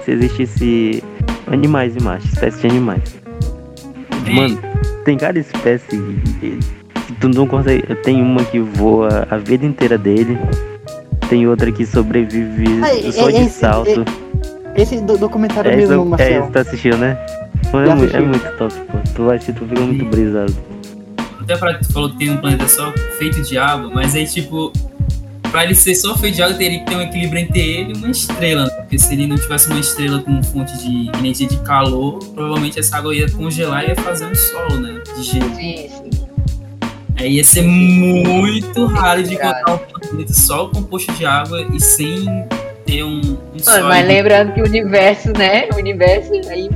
[0.05, 1.03] se existisse
[1.51, 3.23] animais em Marte, espécies de animais.
[4.31, 4.59] Mano,
[5.05, 5.97] tem cada espécie
[6.41, 6.59] que
[7.21, 7.83] tu não consegue.
[8.03, 10.39] Tem uma que voa a vida inteira dele,
[11.33, 14.05] tem outra que sobrevive Ah, só é- de esse- salto.
[14.77, 17.17] Esse do- documentário É, mesmo, isso, é isso, tá assistindo, né?
[17.73, 18.99] Já é, muito, é muito top, pô.
[19.15, 20.55] Tu vai assistir, tu fica muito brisado.
[21.41, 24.27] Até pra que tu falou que tem um planeta só feito de água, mas aí,
[24.27, 24.71] tipo,
[25.51, 27.97] pra ele ser só feito de água, teria que ter um equilíbrio entre ele e
[27.97, 28.71] uma estrela, né?
[28.71, 32.99] Porque se ele não tivesse uma estrela com fonte de energia de calor, provavelmente essa
[32.99, 35.01] água ia congelar e ia fazer um solo, né?
[35.17, 35.55] De gelo.
[35.55, 36.22] Sim, sim.
[37.23, 42.25] Aí ia ser muito raro de encontrar um planeta só composto de água e sem
[42.85, 43.87] ter um, um Mano, sólido.
[43.89, 45.69] mas lembrando que o universo, né?
[45.73, 46.69] O universo aí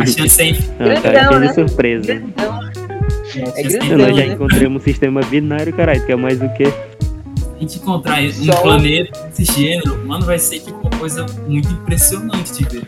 [0.00, 0.84] A chance é infinita.
[0.84, 1.52] Não, cara, Grandão, né?
[1.52, 2.06] surpresa.
[2.14, 2.60] grandão.
[2.60, 4.32] A É chance grandão, Nós já né?
[4.34, 6.00] encontramos um sistema binário, caralho.
[6.00, 6.64] Tu quer mais do que?
[6.64, 8.62] a gente encontrar um Sol.
[8.62, 12.84] planeta desse gênero, mano, vai ser tipo uma coisa muito impressionante de ver.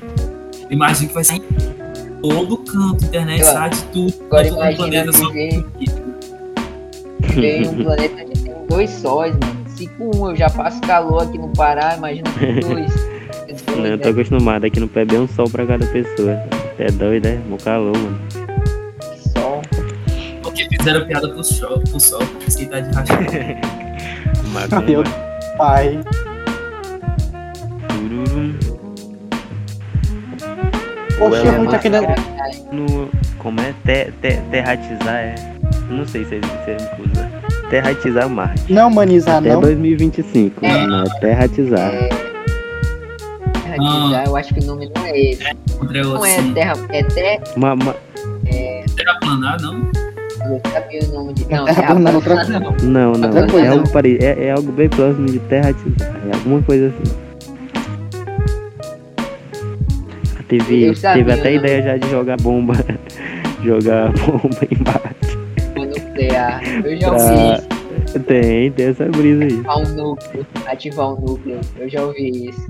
[0.70, 1.42] Imagina que vai ser em
[2.22, 3.52] todo canto, internet, lá.
[3.52, 4.14] site, tudo.
[4.26, 5.28] Agora todo um imagina planeta só.
[5.30, 5.99] viver, viver
[7.38, 9.60] em um planeta que tem dois sóis, mano.
[9.68, 12.94] Se com um eu já passo calor aqui no Pará, imagina com dois.
[13.48, 14.10] É Não, eu tô né?
[14.10, 14.64] acostumado.
[14.64, 16.32] Aqui no PB é um sol pra cada pessoa.
[16.78, 17.38] É doido, é?
[17.48, 18.20] Mó calor, mano.
[19.32, 19.62] Sol.
[20.42, 23.20] Porque fizeram piada pro sol, pro sol, porque você tá de rachar.
[24.52, 24.82] Macumba.
[24.82, 25.04] Meu
[25.56, 26.00] pai.
[31.44, 31.98] É muito aquele.
[32.72, 33.74] No, como é?
[33.84, 35.34] Te, te, terratizar é.
[35.90, 37.30] Não sei se existe termo que usa.
[37.68, 38.72] Terratizar Marte.
[38.72, 39.60] Não humanizar, Até não.
[39.60, 40.64] 2025.
[40.64, 40.86] É.
[40.86, 41.92] Não, é terratizar.
[41.92, 42.08] É...
[42.08, 42.30] Terra
[44.26, 45.42] eu acho que o nome não é esse.
[45.72, 46.52] Encontrei Não é assim.
[46.52, 47.42] terra, é terra.
[47.56, 47.94] Ma, ma,
[48.96, 49.88] Terraplanar, não?
[50.44, 51.42] Eu sabia o nome de.
[51.48, 52.72] Não, Terra terra plana, outra plana, não.
[52.82, 53.28] não, não.
[53.28, 53.92] Outra coisa, É algo, não.
[53.92, 54.18] pare...
[54.20, 56.10] é, é algo bem próximo de terratizar.
[56.30, 57.14] É alguma coisa assim.
[60.48, 62.74] Teve, teve até a ideia já de jogar bomba.
[63.62, 65.19] jogar bomba embaixo.
[66.10, 66.62] Nuclear.
[66.84, 69.50] Eu já Pra- ouvi Tem, tem essa brisa aí.
[69.60, 70.46] ativar um núcleo.
[70.66, 71.60] Ativar um núcleo.
[71.76, 72.66] Eu já ouvi isso.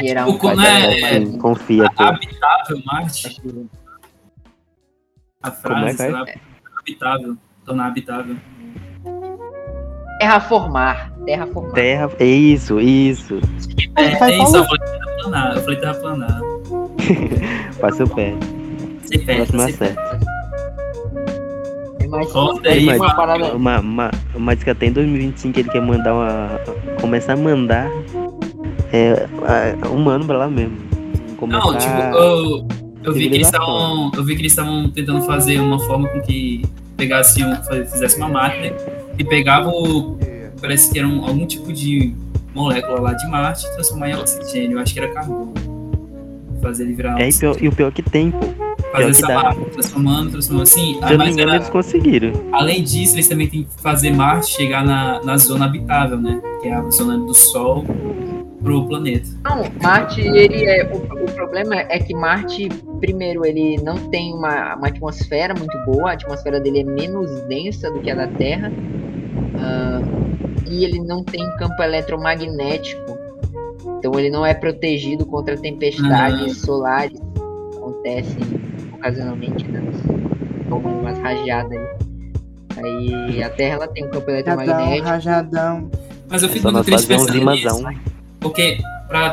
[0.00, 2.02] Gerar um Tipo, né, mais- Sim, confia, pô.
[2.04, 3.40] Habitável Marte.
[5.42, 6.08] A Como é frase, é?
[6.10, 6.24] lá,
[6.80, 7.36] habitável.
[7.64, 8.36] Tornar habitável.
[10.18, 11.12] Terraformar.
[11.24, 11.72] Terraformar.
[11.74, 12.10] Terra.
[12.18, 13.38] é Isso, isso.
[13.96, 15.54] É, Vai tem isso, eu falei terraplanar.
[15.56, 16.40] Eu falei terraplanar.
[17.80, 18.34] Passa o pé.
[19.04, 20.26] Sem perto, Próximo sem acerto.
[22.10, 22.34] Mas
[22.66, 23.54] aí, uma parada.
[23.54, 26.60] Uma, uma, mas que até em 2025 ele quer mandar uma.
[27.00, 27.90] Começar a mandar
[28.92, 29.26] é,
[29.90, 30.76] um mano pra lá mesmo.
[31.36, 31.64] Começar...
[31.64, 32.68] Não, tipo, eu,
[33.04, 34.10] eu vi que eles estavam.
[34.16, 36.64] Eu vi que eles estavam tentando fazer uma forma com que
[36.96, 37.54] pegasse um,
[37.86, 38.74] fizesse uma máquina
[39.18, 40.18] e pegava o.
[40.60, 42.12] Parece que era um- algum tipo de
[42.54, 44.78] molécula lá de Marte e transformar em oxigênio.
[44.78, 45.54] Eu acho que era carbono.
[46.60, 48.38] Fazer ele virar É, e, pior, e o pior que tem, pô.
[48.92, 50.94] Fazer essa máquina, transformando, transformando assim.
[50.94, 52.32] Se Ah, eu mas era, eles conseguiram.
[52.52, 56.40] além disso, eles também têm que fazer Marte chegar na, na zona habitável, né?
[56.62, 57.84] Que é a zona do Sol
[58.62, 59.28] pro planeta.
[59.44, 60.84] Não, Marte, ele é.
[60.92, 62.68] O, o problema é que Marte,
[63.00, 67.90] primeiro, ele não tem uma, uma atmosfera muito boa, a atmosfera dele é menos densa
[67.90, 68.72] do que a da Terra.
[69.58, 70.00] ah,
[70.66, 73.16] e ele não tem campo eletromagnético.
[73.98, 77.18] Então ele não é protegido contra tempestades solares
[77.92, 78.42] que acontecem
[78.94, 79.82] ocasionalmente, né?
[80.68, 81.88] Como umas rajadas aí.
[82.76, 85.06] Aí a Terra ela tem um campo eletromagnético.
[85.08, 85.90] rajadão.
[86.28, 87.84] Mas eu É fico só muito triste pensando nisso.
[88.40, 89.30] Porque pra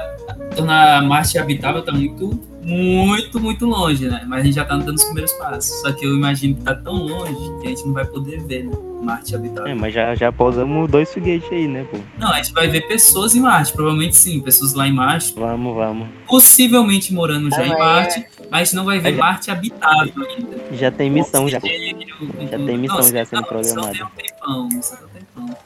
[0.56, 4.26] tornar Marte habitável tá muito, muito, muito longe, né?
[4.28, 5.82] Mas a gente já tá dando os primeiros passos.
[5.82, 8.66] Só que eu imagino que tá tão longe que a gente não vai poder ver,
[8.66, 8.76] né?
[9.04, 9.68] Marte habitável.
[9.68, 11.98] É, mas já, já pousamos dois foguetes aí, né, pô?
[12.18, 15.76] Não, a gente vai ver pessoas em Marte, provavelmente sim, pessoas lá em Marte, Vamos,
[15.76, 16.08] vamos.
[16.28, 17.78] possivelmente morando já Ah, em é.
[17.78, 20.58] Marte, mas a gente não vai ver É, já- Marte habitável ainda.
[20.72, 21.60] Já tem missão, já.
[21.60, 22.08] Oxigênio,
[22.50, 23.92] Já tem missão não, já sendo não, programada.
[23.92, 25.58] Missão tem um tempão, missão tem um tempão.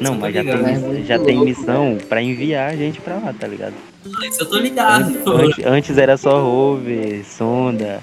[0.00, 1.04] Não, Você mas tá já ligado, tem, né?
[1.06, 3.74] Já tem louco, missão pra enviar a gente pra lá, tá ligado?
[4.22, 5.30] Isso eu tô ligado, Antes, pô.
[5.32, 8.00] antes- antes era só rover, sonda.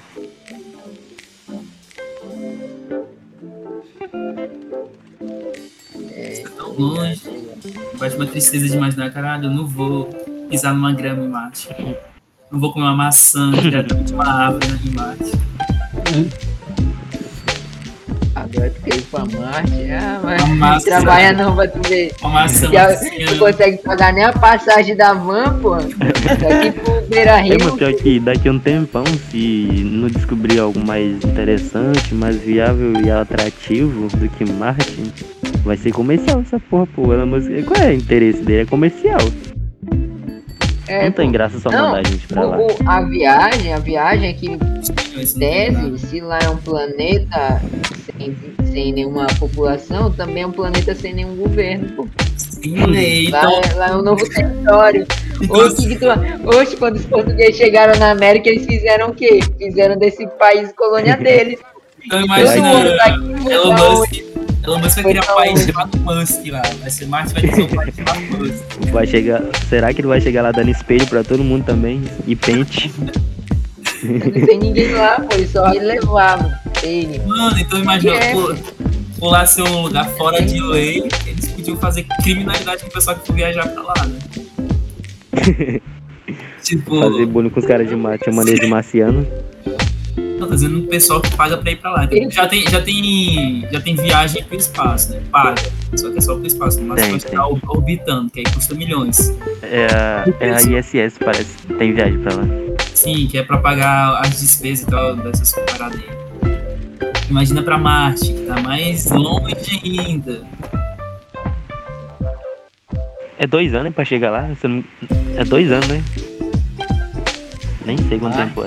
[6.44, 7.22] Tá tão longe.
[7.98, 10.06] Bate uma tristeza de imaginar, caralho, eu não vou
[10.48, 11.68] pisar numa grama em Marte.
[12.50, 15.32] Não vou comer uma maçã de uma árvore né, em Marte.
[18.54, 19.90] Agora tu quer ir pra Marte?
[19.92, 20.20] Ah,
[20.56, 22.12] mas não trabalha não pra tu ver.
[22.22, 25.76] Maçã Já, assim, não consegue pagar nem a passagem da van, pô.
[25.76, 27.76] Daqui pro Beira É, mas Rio.
[27.76, 33.10] pior que daqui a um tempão, se não descobrir algo mais interessante, mais viável e
[33.10, 35.12] atrativo do que Marte,
[35.64, 37.02] vai ser comercial essa porra, pô.
[37.02, 38.62] Qual é o interesse dele?
[38.62, 39.18] É comercial.
[40.88, 42.56] É, não tem graça só Não, mandar a gente pra lá.
[42.58, 44.58] O- o- a viagem, a viagem é que
[45.38, 47.60] tese, se lá é um planeta
[48.16, 48.36] sem,
[48.72, 52.08] sem nenhuma população, também é um planeta sem nenhum governo, pô.
[52.36, 53.30] Sim, né?
[53.30, 55.06] Lá, Então, é- lá é um novo território.
[55.48, 55.98] Hoje,
[56.44, 59.40] hoje, quando os portugueses chegaram na América, eles fizeram o quê?
[59.58, 61.58] Fizeram desse país colônia deles.
[62.04, 64.12] então Todo imagina, mundo tá aqui, Elon Musk,
[64.68, 65.72] Elon Musk vai criar país onde?
[65.72, 66.62] chamado Musk lá.
[66.80, 68.90] Vai ser Marte, vai ser um país chamado Musk.
[68.92, 69.42] Vai chegar.
[69.68, 72.02] Será que ele vai chegar lá dando espelho pra todo mundo também?
[72.26, 72.92] E pente?
[74.02, 76.52] Não tem ninguém lá, pô, eles só levavam.
[76.82, 77.18] Ele.
[77.20, 78.32] Mano, então imagina, É.
[78.32, 78.54] pô,
[79.18, 83.16] por lá ser um lugar fora de lei, eles podiam fazer criminalidade com o pessoal
[83.16, 84.18] que for viajar pra lá, né?
[86.62, 89.26] tipo, Fazer bullying com os caras de Marte, chamando eles de marciano.
[90.38, 92.04] Tô fazendo um pessoal que paga pra ir pra lá.
[92.04, 95.20] Então, já, tem, já, tem, já tem viagem pro espaço, né?
[95.30, 95.60] Paga.
[95.96, 97.30] Só que é só pro espaço, mas Tem, pode tem.
[97.30, 99.36] ficar orbitando, que aí custa milhões.
[99.62, 101.56] É a, é a ISS, parece.
[101.78, 102.42] Tem viagem pra lá.
[102.94, 106.18] Sim, que é pra pagar as despesas e tal dessas paradas aí.
[107.30, 110.42] Imagina pra Marte, que tá mais longe ainda.
[113.38, 114.48] É dois anos pra chegar lá?
[114.48, 114.82] Você não-
[115.36, 116.02] É dois anos, né?
[117.86, 118.44] Nem sei quanto Ah.
[118.46, 118.66] tempo é.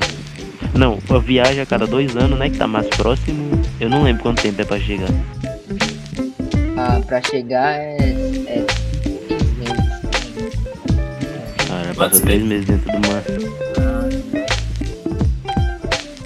[0.74, 2.50] Não, a viagem a cada dois anos, né?
[2.50, 3.62] Que tá mais próximo.
[3.80, 5.10] Eu não lembro quanto tempo é pra chegar.
[6.78, 7.98] Ah, pra chegar é.
[8.48, 8.66] é.
[11.68, 13.24] Cara, passa três meses dentro do mar.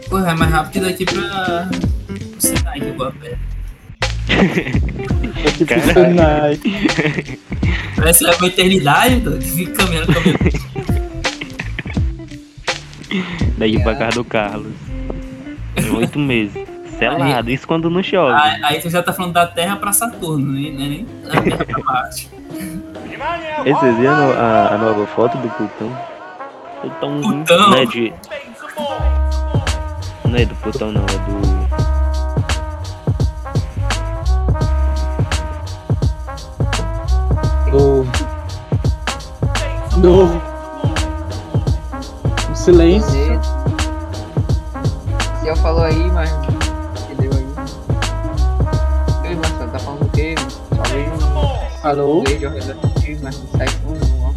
[0.10, 1.70] Porra, é mais rápido daqui pra.
[2.38, 3.38] o Sinai que eu vou a pé.
[5.68, 6.60] Caralho.
[7.96, 10.75] Parece que é uma eternidade, que fica caminhando, caminhando.
[13.84, 14.74] Pra casa do Carlos.
[15.98, 16.66] Oito meses.
[16.98, 17.50] Selado.
[17.52, 18.34] Isso quando não chove.
[18.34, 20.68] Aí, aí tu já tá falando da Terra pra Saturno, né?
[20.70, 22.30] É nem da Terra pra Marte.
[23.66, 25.98] Ei, Vocês viram a, a- nova foto do Plutão?
[26.82, 27.22] Plutão.
[27.22, 27.70] Plutão?
[27.70, 28.14] Não é de.
[30.24, 31.02] Não é do Plutão, não.
[31.02, 31.66] É do.
[37.72, 38.06] Do.
[40.02, 40.42] Do.
[42.52, 43.25] O silêncio.
[45.46, 46.32] Você falou aí, mas.
[46.32, 47.46] Entendeu aí?
[49.30, 50.34] Ei, Marcelo, tá falando o quê?
[50.92, 52.24] Vejo um Alô?
[52.24, 52.76] verde ao redor
[53.22, 54.34] mas não sai fundo, ó.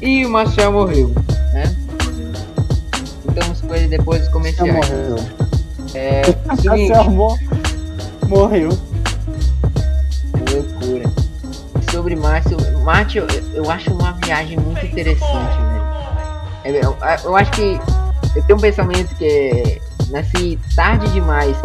[0.00, 1.12] E o Marcel morreu,
[1.52, 1.76] né?
[3.28, 4.72] Então coisas depois dos comerciais.
[4.74, 5.16] morreu.
[5.94, 6.22] É,
[6.58, 7.10] seguinte,
[8.28, 8.70] morreu.
[10.50, 11.04] loucura.
[11.90, 12.16] Sobre
[12.54, 15.71] eu- Marte eu, eu acho uma viagem muito interessante, velho.
[16.64, 17.80] É, Eu, eu acho que
[18.36, 21.56] eu tenho um pensamento que nasci tarde demais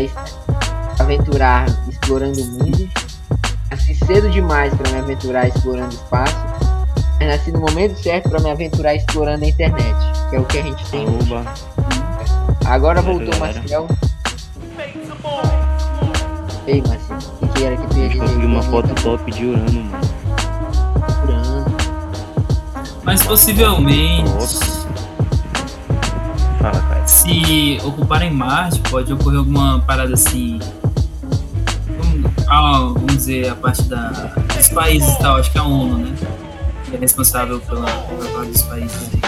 [0.00, 0.12] es-
[0.98, 2.88] aventurar explorando o mundo.
[3.70, 6.36] Nasci cedo demais pra me aventurar explorando o espaço.
[7.18, 9.96] Mas nasci no momento certo pra me aventurar explorando a internet,
[10.30, 11.06] que é o que a gente tem.
[11.08, 11.44] Oba.
[12.66, 13.38] Agora voltou o.
[13.38, 13.86] Marcel.
[16.66, 18.20] Ei, Marcel, o que, era que tu ia dizer?
[18.20, 20.15] Consegui uma Que foto top de Urano, mano.
[23.16, 24.30] Mas possivelmente,
[26.60, 27.06] Fala, cara.
[27.06, 30.58] se ocuparem Marte, pode ocorrer alguma parada assim.
[31.98, 34.10] Vamos, ah, vamos dizer, a parte da,
[34.54, 36.14] dos países e tal, acho que é a ONU, né?
[36.84, 39.20] Que é responsável pela, pela parte dos países aí,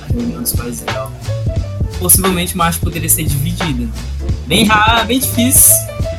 [0.00, 1.12] a reunião dos países e tal.
[1.98, 3.86] Possivelmente Marte poderia ser dividida.
[4.46, 5.74] Bem raro, bem difícil.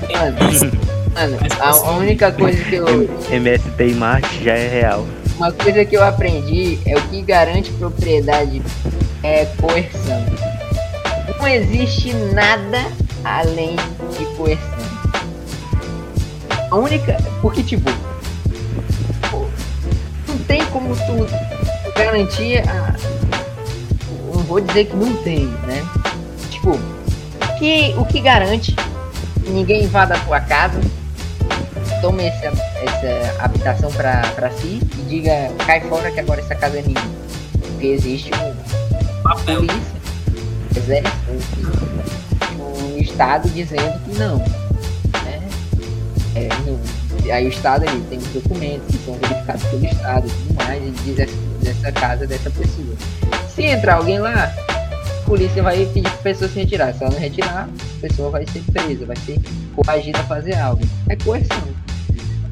[0.07, 0.71] Bem difícil.
[1.15, 3.09] Mano, a, a única coisa que eu.
[3.33, 5.07] MST em Marte já é real.
[5.37, 8.61] Uma coisa que eu aprendi é o que garante propriedade
[9.21, 10.25] é coerção.
[11.39, 12.79] Não existe nada
[13.23, 13.75] além
[14.17, 14.85] de coerção.
[16.71, 17.17] A única.
[17.41, 17.89] Porque, tipo.
[20.27, 22.95] Não tem como tu garantir a.
[24.33, 25.85] Não vou dizer que não tem, né?
[26.49, 26.79] Tipo,
[27.57, 28.75] que, o que garante
[29.43, 30.79] que ninguém invada a tua casa,
[32.01, 32.51] tome essa,
[32.85, 37.01] essa habitação pra, pra si e diga, cai fora que agora essa casa é minha.
[37.59, 38.55] Porque existe um
[39.23, 39.57] Papel.
[39.57, 39.95] polícia,
[40.75, 41.17] exército,
[42.59, 44.37] o Estado dizendo que não.
[44.37, 45.49] Né?
[46.35, 46.79] É, não.
[47.33, 50.83] Aí o Estado ele tem os documentos que são verificados pelo Estado e tudo mais,
[50.83, 52.95] e diz essa, dessa casa dessa pessoa.
[53.49, 56.93] Se entrar alguém lá, a polícia vai pedir pra pessoa se retirar.
[56.93, 59.39] Se ela não retirar, a pessoa vai ser presa, vai ser
[59.75, 60.85] coagida a fazer algo.
[61.09, 61.84] É coerção.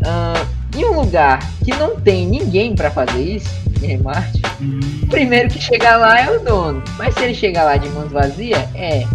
[0.05, 0.45] Ah,
[0.75, 3.49] em um lugar que não tem ninguém pra fazer isso,
[3.81, 6.81] em Marte, Hum, o primeiro que chegar lá é o dono.
[6.97, 9.05] Mas se ele chegar lá de mãos vazias, é.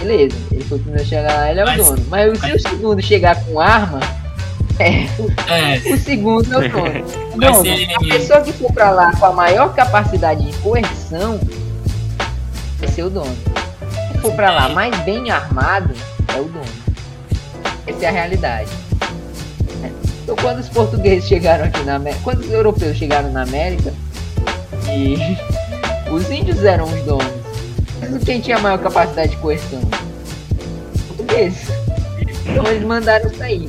[0.00, 2.06] Beleza, ele foi o primeiro a chegar lá, ele é o Mas- dono.
[2.08, 4.00] Mas se o segundo chegar com arma,
[4.78, 5.06] é.
[5.48, 7.04] É, O segundo é o dono.
[7.36, 8.08] Não, ser a ele.
[8.12, 11.38] pessoa que for pra lá com a maior capacidade de coerção
[12.78, 13.36] vai ser o dono.
[14.12, 15.94] Se for pra lá mais bem armado,
[16.34, 16.64] é o dono.
[17.86, 18.70] Essa é a realidade.
[20.26, 23.94] Então quando os portugueses chegaram aqui na América, quando os europeus chegaram na América
[24.90, 25.16] e
[26.10, 27.30] os índios eram os donos.
[28.10, 29.78] Mas quem tinha maior capacidade de coerção?
[30.92, 31.68] Os portugueses.
[32.44, 33.68] Então eles mandaram sair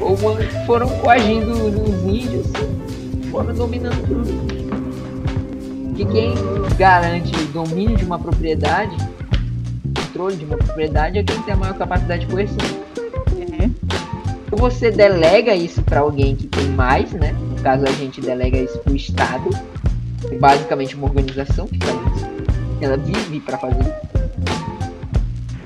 [0.00, 0.16] ou
[0.66, 2.46] foram coagindo os índios,
[3.28, 4.60] foram dominando tudo.
[5.96, 6.32] Que quem
[6.78, 8.96] garante o domínio de uma propriedade,
[9.96, 12.79] controle de uma propriedade, é quem tem a maior capacidade de coerção.
[14.52, 17.32] Ou você delega isso para alguém que tem mais, né?
[17.32, 19.48] No caso a gente delega isso pro Estado,
[20.28, 22.26] que é basicamente uma organização que faz isso.
[22.80, 23.92] Ela vive para fazer isso.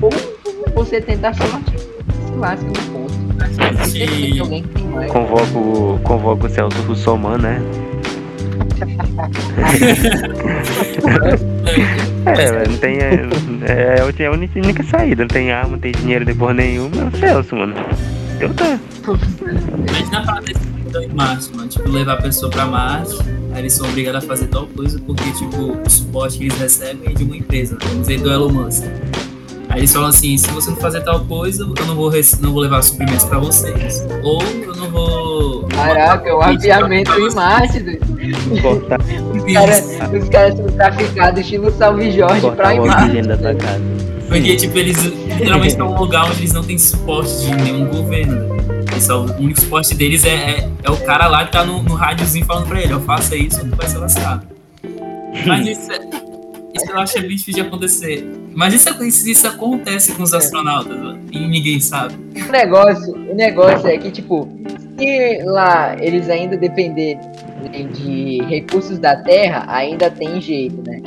[0.03, 0.11] Ou
[0.75, 3.15] você tentar sorte, se lasca no ponto.
[4.93, 5.11] Mais.
[5.13, 7.63] Convoco, convoco o Celso Russomano, né?
[12.27, 12.99] É, não tem.
[12.99, 14.31] É, é, a única- a
[14.61, 17.75] única, saída, não tem arma, não tem dinheiro de porra nenhuma, é o Celso, mano.
[18.45, 19.17] Eu tô.
[19.91, 23.17] Mas na parada desse então, em Marte, mano, tipo, levar a pessoa pra Marte,
[23.53, 27.11] aí eles são obrigados a fazer tal coisa porque, tipo, o suporte que eles recebem
[27.11, 28.85] é de uma empresa, vamos dizer, do Elon Musk.
[29.71, 32.63] Aí eles falam assim, se você não fazer tal coisa, eu não vou, não vou
[32.63, 34.07] levar suprimentos pra vocês.
[34.23, 35.67] Ou eu não vou...
[35.67, 37.81] Caraca, é um aviamento em Marte.
[37.81, 38.63] doido.
[38.63, 39.85] Cortar, Os caras
[40.23, 44.14] os caras são traficados estilo Salve Jorge pra cortar o Marte.
[44.35, 48.37] Porque, tipo, eles literalmente estão num lugar onde eles não têm suporte de nenhum governo.
[49.01, 51.95] só- o único suporte deles é, é, é o cara lá que tá no, no
[51.95, 54.45] rádiozinho falando pra ele, ó, faça isso, tu vai ser lascado.
[55.47, 55.99] Mas isso, é,
[56.75, 58.29] isso eu acho bem difícil de acontecer.
[58.53, 61.17] Mas isso, isso, isso acontece com os astronautas, né?
[61.31, 62.15] e ninguém sabe.
[62.37, 64.49] O negócio, o negócio é que, tipo,
[64.99, 67.21] se lá eles ainda dependerem
[67.93, 71.01] de recursos da Terra, ainda tem jeito, né?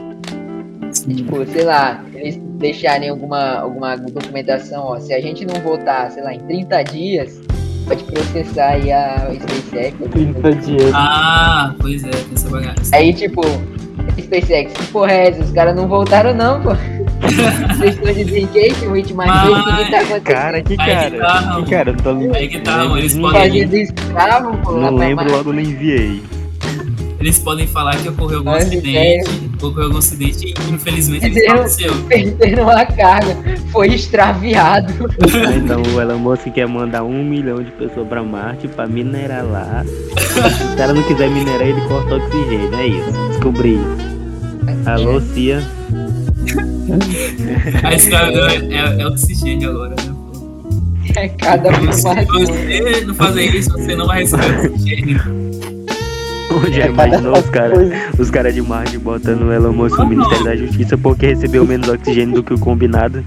[0.93, 6.24] Tipo, sei lá, eles deixarem alguma, alguma documentação, ó, se a gente não votar, sei
[6.24, 7.39] lá, em 30 dias,
[7.88, 9.95] pode processar aí a SpaceX.
[10.11, 10.91] 30 dias.
[10.93, 12.95] Ah, pois é, tem essa bagaça.
[12.95, 13.41] Aí, tipo,
[14.20, 15.43] SpaceX, que porra é essa?
[15.43, 16.70] Os caras não voltaram não, pô.
[17.78, 20.22] Vocês estão dizendo que esse ritmo aqui, o que que tá acontecendo?
[20.24, 21.09] Cara, que cara?
[21.11, 21.91] que tá, que cara?
[21.91, 21.97] Não,
[22.30, 24.72] tô, Aí que tá, eles não, podem- Fazendo escravo, pô.
[24.72, 26.22] lá não pra lembro, logo não enviei.
[27.20, 31.93] Eles podem falar que ocorreu algum Mas, acidente ocorreu algum acidente e infelizmente ele faleceu.
[32.03, 33.36] Perderam a carga,
[33.72, 34.93] foi extraviado.
[35.55, 39.84] Então o Elon Musk quer mandar um milhão de pessoas pra Marte pra minerar lá.
[39.86, 42.76] Se o cara não quiser minerar, ele corta o oxigênio.
[42.76, 43.11] É isso.
[43.30, 43.80] Descobri.
[44.86, 45.61] Alô, Cia.
[47.84, 50.15] A escravidão é, é, é oxigênio agora, né?
[51.15, 52.28] É cada Se vez mais.
[52.28, 55.57] você não fazer isso, você não vai receber oxigênio.
[56.72, 57.80] Já É imaginou cada os caras
[58.20, 61.88] os cara de Marte botando o Elon Musk no Ministério da Justiça porque recebeu menos
[61.88, 63.24] oxigênio do que o combinado?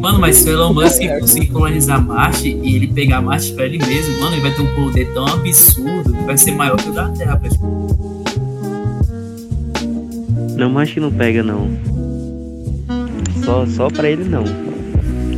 [0.00, 3.78] Mano, mas se o Elon Musk conseguir colonizar Marte e ele pegar Marte pra ele
[3.78, 6.92] mesmo, mano, ele vai ter um poder tão absurdo que vai ser maior que o
[6.92, 7.94] da Terra, praticamente.
[10.56, 11.68] Não, acho que não pega não.
[13.44, 14.44] Só, só pra ele não.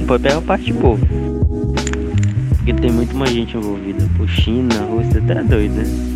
[0.07, 1.07] Pode pegar a parte de povo.
[2.57, 4.05] Porque tem muito mais gente envolvida.
[4.17, 6.16] Pô, China, Rússia, até doido, né?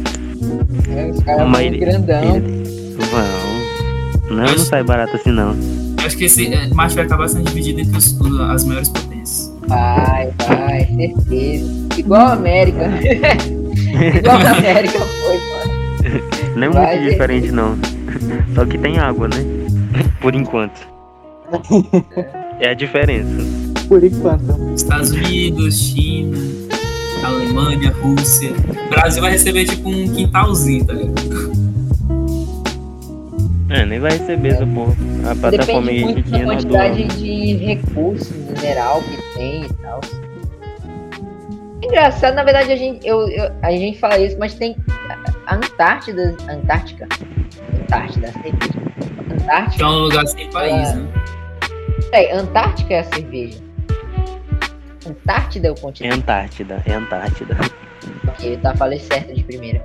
[0.89, 2.37] É, Os caras grandão.
[2.37, 2.65] ele-
[3.11, 4.37] Vão.
[4.37, 5.55] Não, não sai barato assim não.
[6.05, 8.17] Acho que esse é, Marte vai acabar sendo dividido entre os-
[8.51, 9.53] as maiores potências.
[9.67, 11.71] Vai, vai, certeza.
[11.99, 12.85] Igual a América.
[14.17, 16.57] Igual a América foi, mano.
[16.57, 17.77] Não é Vai, muito diferente não.
[18.55, 19.37] Só que tem água, né?
[20.21, 20.81] Por enquanto.
[22.63, 23.31] É a diferença.
[23.89, 24.55] Por enquanto.
[24.77, 26.37] Estados Unidos, China,
[27.29, 28.51] Alemanha, Rússia.
[28.87, 31.15] O Brasil vai receber tipo um quintalzinho, tá ligado?
[33.71, 34.95] É, nem vai receber essa porra.
[35.31, 37.17] A plataforma Depende muito da quantidade doa.
[37.17, 40.01] de recurso mineral que tem e tal.
[41.83, 44.77] Engraçado, na verdade, a gente, eu, eu- a gente fala isso, mas tem
[45.47, 47.07] a Antártida, Antártica,
[47.83, 48.57] Antártida, a cerveja.
[49.27, 50.95] Que Antártica, é um lugar sem país, É.
[50.97, 51.09] né?
[52.11, 53.59] peraí, Antártica é a cerveja.
[55.11, 56.15] Antártida é o É continente.
[56.19, 57.57] Antártida, é Antártida.
[58.25, 59.85] porque tá falei certo de primeira.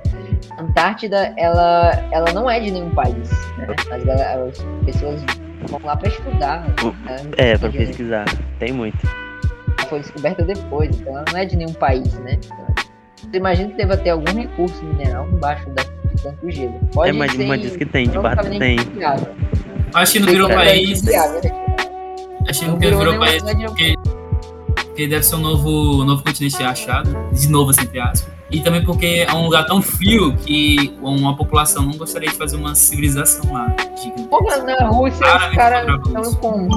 [0.58, 3.66] Antártida, ela, ela não é de nenhum país, né?
[3.90, 5.22] As, as pessoas
[5.68, 6.60] vão lá pra estudar.
[6.60, 6.74] né?
[7.36, 7.86] É, pra Entende?
[7.86, 8.24] pesquisar.
[8.58, 8.98] Tem muito.
[9.88, 12.38] foi descoberta depois, então ela não é de nenhum país, né?
[12.44, 12.66] Então,
[13.30, 16.78] Você imagina que deve ter algum recurso mineral embaixo da, de tanto gelo.
[16.92, 18.18] Pode É, mas, ser mas diz que tem, de
[18.48, 18.78] nem tem.
[19.94, 21.02] Acho que não virou país.
[21.02, 21.12] né?
[22.48, 23.42] Acho que Não virou país
[24.96, 27.14] porque deve ser um novo, novo continente achado.
[27.30, 28.32] De novo, assim, entre aspas.
[28.50, 32.56] E também porque é um lugar tão frio que uma população não gostaria de fazer
[32.56, 33.68] uma civilização lá.
[34.30, 35.86] Porra, na Rússia os caras
[36.16, 36.68] estão com.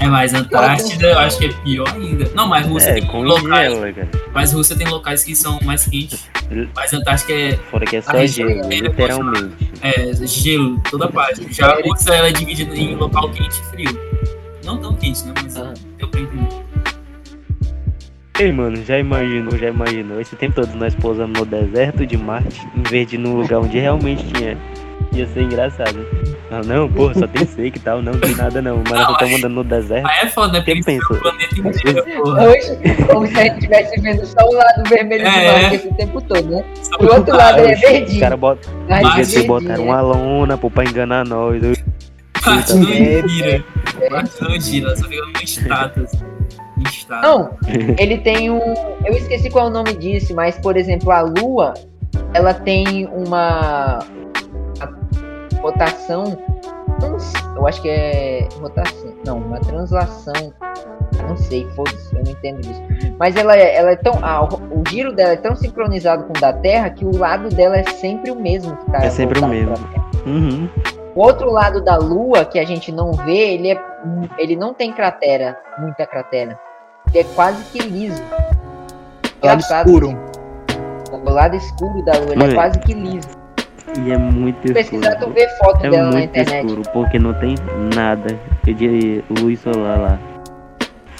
[0.00, 2.30] É, mas Antártida eu acho que é pior ainda.
[2.34, 3.72] Não, mas Rússia É, tem locais.
[3.72, 4.10] gelo, cara.
[4.32, 6.26] Mas Rússia tem locais que são mais quentes.
[6.74, 9.54] Mas Antártica é, Fora que é só gelo, é literalmente.
[9.82, 11.46] é gelo, toda parte.
[11.52, 14.00] Já a Rússia ela é dividida em local quente e frio.
[14.64, 15.34] Não tão quente, né?
[15.42, 15.74] Mas Ah.
[15.98, 16.48] deu pra entender.
[18.38, 20.20] Ei, mano, já imaginou, já imaginou?
[20.20, 23.78] Esse tempo todo nós pousamos no deserto de Marte, em vez de num lugar onde
[23.78, 24.58] realmente tinha.
[25.12, 26.04] Ia ser engraçado.
[26.50, 28.78] Ah, não, porra, só tem seca e tal, não tem nada não.
[28.78, 30.06] Mas nós Não, estamos andando no deserto.
[30.08, 30.64] Aí é foda, né?
[30.64, 31.12] Porque pensa?
[31.14, 32.42] o planeta inteiro, porra.
[32.48, 35.52] Hoje, como se a gente estivesse vendo só o lado vermelho do É.
[35.62, 36.64] Marte esse tempo todo, né?
[36.82, 38.20] Só O outro lado é Os verdinho.
[38.20, 39.78] caras Devia ter verdinho, botado né?
[39.78, 41.62] uma lona pô, pra enganar nós.
[42.44, 42.84] Parte não
[43.28, 43.64] gira.
[44.10, 46.10] Parte não gira, só fica no status.
[47.08, 47.50] Não,
[47.98, 48.60] ele tem um.
[49.04, 51.74] Eu esqueci qual é o nome disso, mas, por exemplo, a Lua,
[52.32, 53.98] ela tem uma.
[54.78, 56.38] uma rotação.
[57.56, 58.48] Eu acho que é.
[58.60, 59.14] Rotação.
[59.26, 60.52] Não, uma translação.
[61.28, 62.82] Não sei, foda-se, eu não entendo disso.
[63.18, 64.12] Mas ela é, ela é tão.
[64.22, 67.76] ah, o, giro dela é tão sincronizado com o da Terra que o lado dela
[67.76, 69.74] é sempre o mesmo que tá É sempre o mesmo.
[70.26, 70.68] Uhum.
[71.14, 73.80] O outro lado da Lua, que a gente não vê, ele, é,
[74.36, 76.58] ele não tem cratera, muita cratera.
[77.14, 78.20] Ele é quase que liso.
[79.42, 80.18] Lado Engraçado escuro.
[81.12, 83.28] O lado escuro da Lua, Mano, é quase que liso.
[84.04, 85.32] E é muito Se pesquisar, tu escuro.
[85.34, 86.66] vê foto É dela na muito internet.
[86.66, 87.54] escuro, porque não tem
[87.94, 90.18] nada de luz solar lá.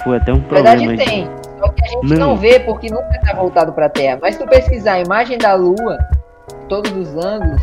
[0.03, 0.97] Foi até um Na verdade problema.
[1.03, 1.29] de- tem,
[1.59, 2.17] só que a gente Não.
[2.29, 4.19] não, vê porque nunca tá voltado pra Terra.
[4.21, 5.97] Mas se tu pesquisar a imagem da Lua,
[6.67, 7.61] todos os ângulos,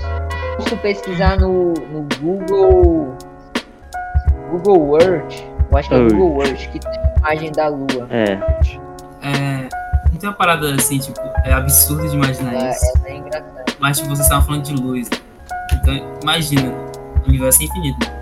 [0.60, 3.14] se tu pesquisar no, no Google.
[4.50, 5.42] Google Earth,
[5.72, 6.08] eu acho que é o.
[6.08, 8.06] Google Earth, que tem a imagem da Lua.
[8.10, 8.38] É,
[9.22, 9.68] É,
[10.12, 12.84] não tem uma parada assim, tipo, é absurdo de imaginar É, isso.
[12.84, 13.64] essa é engraçada.
[13.80, 15.08] Mas tipo, vocês estavam falando de luz.
[15.10, 15.16] né?
[15.74, 16.72] Então, imagina,
[17.24, 17.98] o universo é infinito.
[18.06, 18.12] né?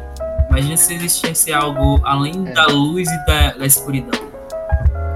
[0.50, 2.52] Imagina se existisse algo além É.
[2.52, 4.20] da luz e da, da escuridão.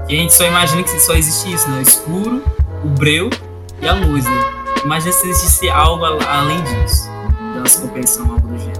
[0.07, 1.79] E a gente só imagina que só existe isso, né?
[1.79, 2.43] O escuro,
[2.83, 3.29] o breu
[3.81, 4.43] e a luz, né?
[4.83, 7.09] Imagina se existisse algo além disso.
[7.55, 8.74] Da nossa compreensão, algo do gênero.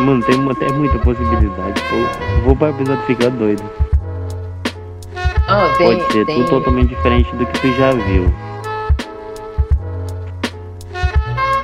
[0.00, 1.80] Mano, tem uma- tem muita possibilidade.
[1.88, 3.62] Pô, eu vou para episódio ficar doido.
[5.48, 8.32] Não, tem, Pode ser tem, tudo totalmente diferente do que tu já viu.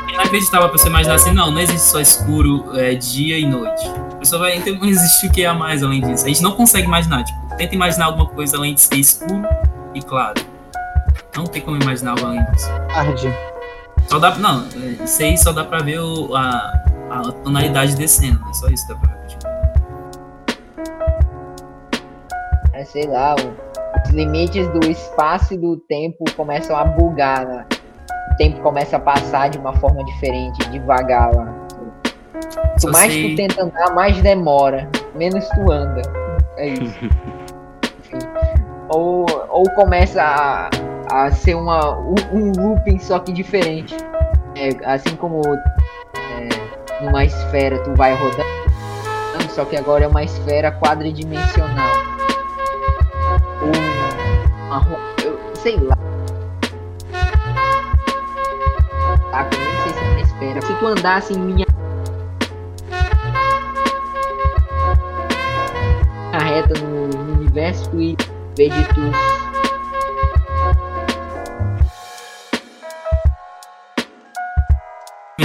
[0.09, 3.47] E na inacreditável a pessoa imaginar assim, não, não existe só escuro, é, dia e
[3.47, 3.89] noite.
[4.13, 6.25] A pessoa vai, então não existe o que a mais além disso.
[6.25, 9.47] A gente não consegue imaginar, tipo, tenta imaginar alguma coisa além de ser escuro
[9.95, 10.41] e claro.
[11.37, 12.69] Não tem como imaginar algo além disso.
[12.93, 13.33] Tarde.
[14.09, 16.73] Só dá, não, é, isso aí só dá pra ver o, a,
[17.11, 18.53] a tonalidade descendo, né?
[18.53, 19.27] Só isso dá pra ver.
[19.27, 19.47] Tipo.
[22.73, 23.35] É, sei lá,
[24.05, 27.67] os limites do espaço e do tempo começam a bugar, né?
[28.33, 31.53] O tempo começa a passar de uma forma diferente, devagar lá.
[32.55, 34.89] Quanto Só mais sei- tu tenta andar, mais demora.
[35.15, 36.03] Menos tu anda.
[36.57, 36.83] É isso.
[37.05, 38.19] Enfim.
[38.91, 40.71] Ou, ou começa a,
[41.13, 43.95] a ser uma, um, um looping só que diferente.
[44.57, 45.78] É, assim como é,
[47.01, 51.93] numa esfera tu vai rodando, só que agora é uma esfera quadridimensional.
[53.63, 55.97] Ou uma, eu sei lá.
[59.31, 60.63] Tá, eu nem sei se é uma esfera.
[60.63, 61.69] Se tu andasse em linha
[66.59, 68.17] reta no, universo ia
[68.57, 69.48] ver de tu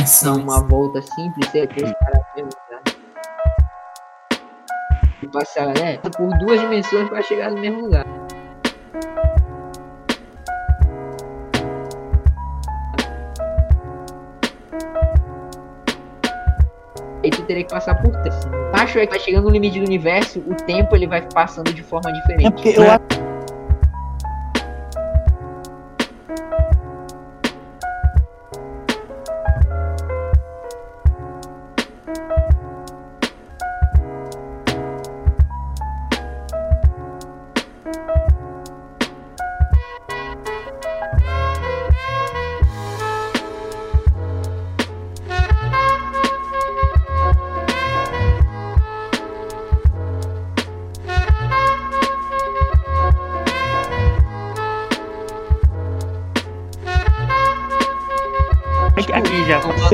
[0.04, 0.36] Pensão.
[0.36, 2.82] uma volta simples, depois parar no mesmo lugar.
[5.22, 5.98] E passar, né?
[5.98, 8.06] Por duas dimensões para chegar no mesmo lugar.
[17.24, 18.36] Aí tu teria que passar por três.
[18.74, 21.82] Acho é que vai chegando no limite do universo, o tempo ele vai passando de
[21.82, 22.52] forma É diferente.
[22.52, 22.76] porque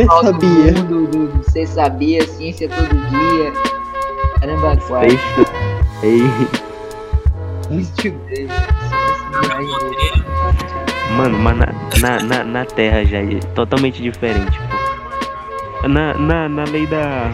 [0.05, 0.71] Você sabia?
[0.73, 3.53] mundo, do- do Você sabia, ciência todo dia.
[4.39, 5.19] Caramba, quase.
[6.03, 6.21] Ei,
[11.17, 11.67] mano, mas na,
[12.01, 14.57] na, na, na Terra já é totalmente diferente,
[15.81, 15.87] pô.
[15.87, 17.31] Na, na, na lei da.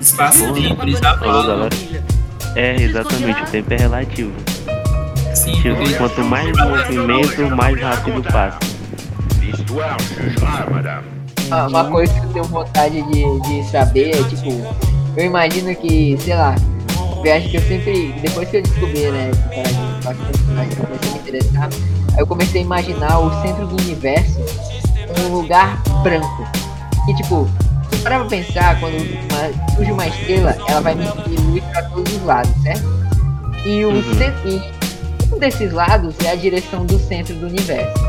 [0.00, 1.68] espaço tempo, eles já galera.
[2.54, 4.32] É, exatamente, o tempo é relativo.
[5.30, 8.58] Assim, Tipo, quanto mais movimento, mais rápido passa.
[9.72, 11.04] L'histoire jugera, madame.
[11.50, 14.50] Ah, Uma coisa que eu tenho vontade de, de saber é, tipo,
[15.16, 16.54] eu imagino que, sei lá,
[17.22, 19.60] viagem que eu sempre, depois que eu descobri, né, que
[20.80, 21.68] eu comecei a me interessar,
[22.18, 24.40] eu comecei a imaginar o centro do universo
[25.26, 26.46] um lugar branco.
[27.08, 27.48] E, tipo,
[27.90, 32.12] se parar pra pensar, quando uma- surge uma estrela, ela vai emitir luz pra todos
[32.14, 32.84] os lados, certo?
[33.64, 34.14] E o Uhum.
[34.18, 34.62] centro, e
[35.34, 38.01] um desses lados é a direção do centro do universo.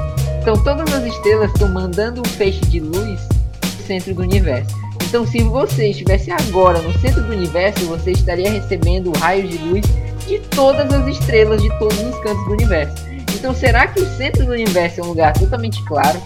[0.44, 3.22] Então todas as estrelas estão mandando um feixe de luz
[3.62, 4.76] pro centro do universo.
[5.08, 9.86] Então se você estivesse agora no centro do universo, você estaria recebendo raios de luz
[10.28, 12.94] de todas as estrelas de todos os cantos do universo.
[13.34, 16.22] Então será que o centro do universo é um lugar totalmente claro?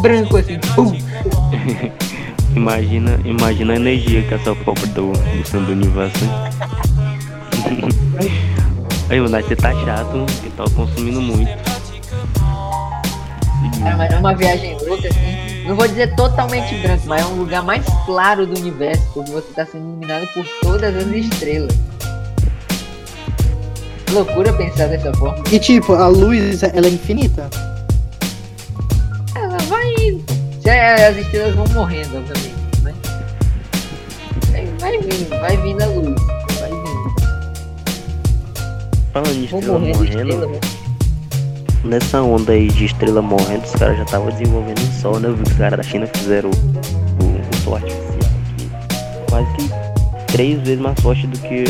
[0.00, 0.96] Branco assim, pum!
[2.56, 6.24] Imagina, imagina a energia que essa foca do, do centro do universo.
[9.10, 11.50] Aí, mano, você tá chato, que tá consumindo muito.
[13.82, 15.64] Cara, mas é uma viagem louca assim.
[15.66, 19.48] Não vou dizer totalmente branco, mas é um lugar mais claro do universo, porque você
[19.48, 21.74] está sendo iluminado por todas as estrelas.
[24.10, 25.42] Loucura pensar dessa forma.
[25.50, 27.48] E tipo, a luz, ela é infinita.
[29.34, 30.24] Ela vai indo.
[30.62, 32.94] Se as estrelas vão morrendo, obviamente, né?
[34.50, 36.37] Vai, vai vindo, vai vindo a luz.
[39.18, 40.60] Falando em estrela morrendo né?
[41.82, 45.28] nessa onda aí de estrela morrendo, os caras já estavam desenvolvendo um sol, né?
[45.28, 48.70] Eu vi que os caras da China fizeram o, o, o sol artificial aqui.
[49.28, 51.64] Quase que três vezes mais forte do que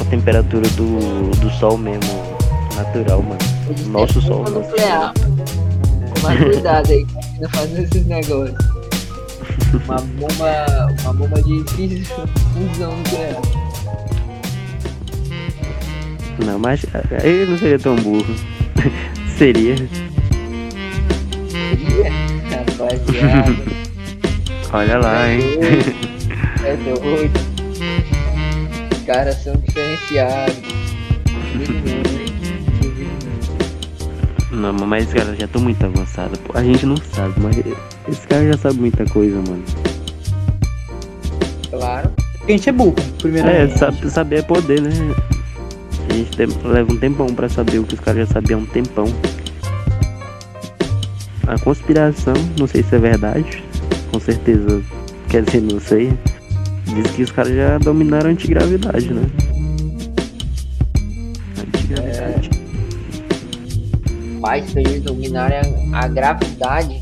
[0.00, 2.22] a temperatura do, do sol mesmo
[2.76, 3.38] natural, mano.
[3.88, 5.12] Nosso sol, nosso nuclear.
[5.14, 8.58] Toma cuidado aí, China fazendo esses negócios.
[9.84, 10.94] Uma bomba.
[11.02, 13.57] Uma bomba de fusão nuclear.
[16.44, 18.34] Não, mas eh, ele não seria tão burro.
[19.36, 19.76] seria.
[21.48, 22.12] Seria?
[22.50, 23.56] Rapaziada.
[24.72, 25.40] Olha lá, hein?
[26.64, 27.40] É doido.
[28.92, 30.56] Os caras são diferenciados.
[34.50, 36.38] Não, mas esses caras já estão muito avançados.
[36.54, 37.56] A gente não sabe, mas
[38.08, 39.64] esses caras já sabem muita coisa, mano.
[41.70, 42.10] Claro.
[42.46, 43.78] A gente é burro, É, primeiramente.
[43.78, 44.90] sabe, saber é poder, né?
[46.18, 49.04] Gente leva um tempão pra saber o que os caras já sabiam há um tempão.
[51.46, 53.62] A conspiração, não sei se é verdade,
[54.10, 54.82] com certeza,
[55.28, 56.12] quer dizer, não sei.
[56.86, 59.22] Diz que os caras já dominaram a antigravidade, né?
[61.56, 62.50] Antigravidade.
[64.40, 65.58] Pais, pra eles dominarem
[65.92, 67.00] a, a gravidade,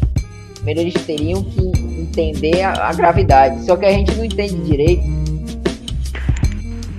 [0.56, 1.62] primeiro eles teriam que
[2.02, 3.64] entender a, a gravidade.
[3.64, 5.04] Só que a gente não entende direito.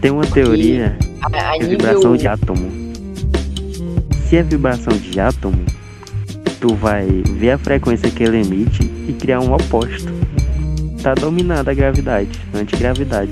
[0.01, 2.17] Tem uma teoria A, a é vibração nível.
[2.17, 2.71] de átomo.
[4.29, 5.65] Se é vibração de átomo,
[6.59, 10.11] tu vai ver a frequência que ele emite e criar um oposto.
[11.01, 13.31] Tá dominada a gravidade, a antigravidade.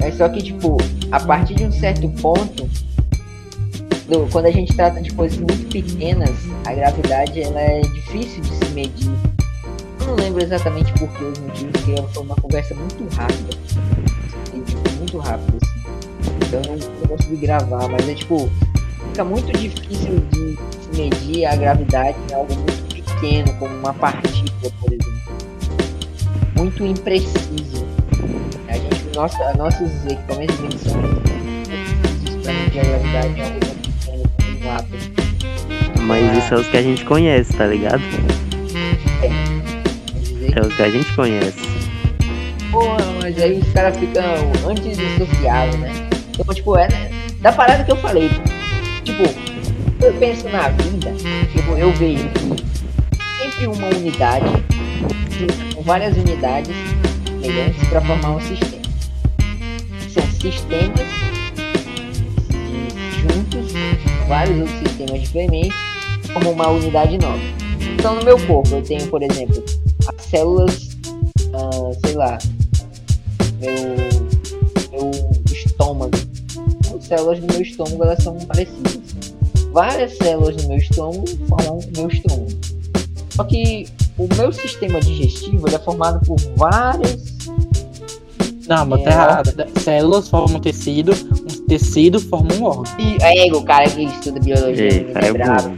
[0.00, 0.76] É só que, tipo,
[1.12, 2.68] a partir de um certo ponto,
[4.08, 6.30] do- quando a gente trata de coisas muito pequenas,
[6.66, 9.10] a gravidade ela é difícil de se medir.
[10.00, 13.56] Eu não lembro exatamente por que os motivos, porque foi uma conversa muito rápida.
[14.98, 15.58] Muito rápida,
[16.52, 18.50] eu não, não consegui gravar, mas é tipo,
[19.08, 20.58] fica muito difícil de
[20.96, 25.22] medir a gravidade em algo muito pequeno, como uma partícula, por exemplo.
[26.56, 27.86] Muito impreciso.
[28.68, 31.00] A gente, nossa, nossos equipamentos de medição
[32.42, 35.22] para medir a gravidade é algo muito pequeno, como um átomo.
[36.06, 38.02] Mas isso é os que a gente conhece, tá ligado?
[40.20, 41.72] Dizer É os que a gente conhece.
[42.70, 44.24] Porra, mas aí os caras ficam
[44.68, 46.01] antissociáveis, né?
[46.38, 46.88] Então, tipo, é
[47.40, 48.30] da parada que eu falei.
[49.04, 49.22] Tipo,
[50.04, 51.12] eu penso na vida,
[51.52, 52.28] tipo, eu vejo
[53.38, 54.46] sempre uma unidade
[55.74, 56.74] com várias unidades
[57.24, 58.82] semelhantes para formar um sistema.
[60.08, 61.08] São sistemas
[63.20, 63.72] juntos,
[64.28, 65.76] vários outros sistemas diferentes,
[66.32, 67.40] como uma unidade nova.
[67.94, 69.62] Então, no meu corpo, eu tenho, por exemplo,
[70.08, 70.92] as células
[71.54, 72.38] ah, sei lá,
[73.60, 73.96] meu,
[74.90, 75.10] meu
[75.52, 76.21] estômago.
[77.12, 78.98] As células do meu estômago elas são parecidas.
[79.72, 82.48] Várias células do meu estômago formam o meu estômago.
[83.30, 83.86] Só que
[84.18, 87.18] o meu sistema digestivo ele é formado por várias.
[88.68, 89.12] Não, mas tá É.
[89.12, 89.52] errado.
[89.80, 92.84] Células formam tecido, um tecido forma um órgão.
[92.98, 95.76] E aí, o cara que estuda biologia, Ei, cara é bravo, bom.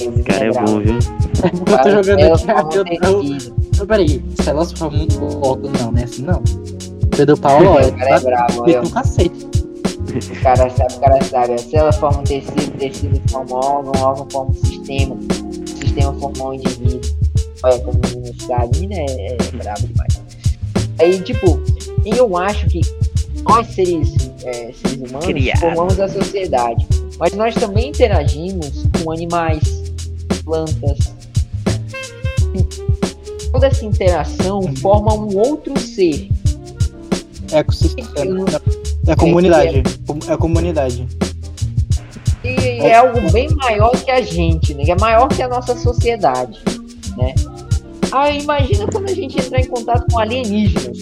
[0.00, 0.66] ele Esse cara é bravo.
[0.72, 0.94] bom, viu?
[0.94, 2.76] Eu tô jogando aqui.
[2.76, 3.56] Eu, eu, tecido.
[3.80, 5.70] eu, peraí, células formam um órgão.
[5.72, 6.42] Não, não é assim não.
[7.16, 8.82] Pedro Paulo, O olha, cara é tá bravo, olha.
[8.82, 9.53] um cacete.
[10.14, 11.54] O cara sabe, o cara sabe.
[11.54, 15.16] A célula forma um tecido, tecido forma um órgão, órgão forma um sistema,
[15.80, 17.00] sistema forma um indivíduo.
[17.64, 20.22] Olha como o menino sabe, menino é, é brabo demais.
[21.00, 21.60] Aí, tipo,
[22.04, 22.80] eu acho que
[23.44, 25.60] nós seres, é, seres humanos Criado.
[25.60, 26.86] formamos a sociedade.
[27.18, 29.62] Mas nós também interagimos com animais,
[30.44, 30.98] plantas.
[33.50, 36.28] Toda essa interação forma um outro ser.
[37.52, 38.40] Ecossistema.
[38.40, 38.73] Eu
[39.06, 39.82] É a comunidade.
[40.28, 41.06] É a comunidade.
[42.44, 42.48] E
[42.80, 44.84] é algo bem maior que a gente, né?
[44.88, 46.58] É maior que a nossa sociedade,
[47.16, 47.34] né?
[48.12, 50.98] Ah, imagina quando a gente entrar em contato com alienígenas.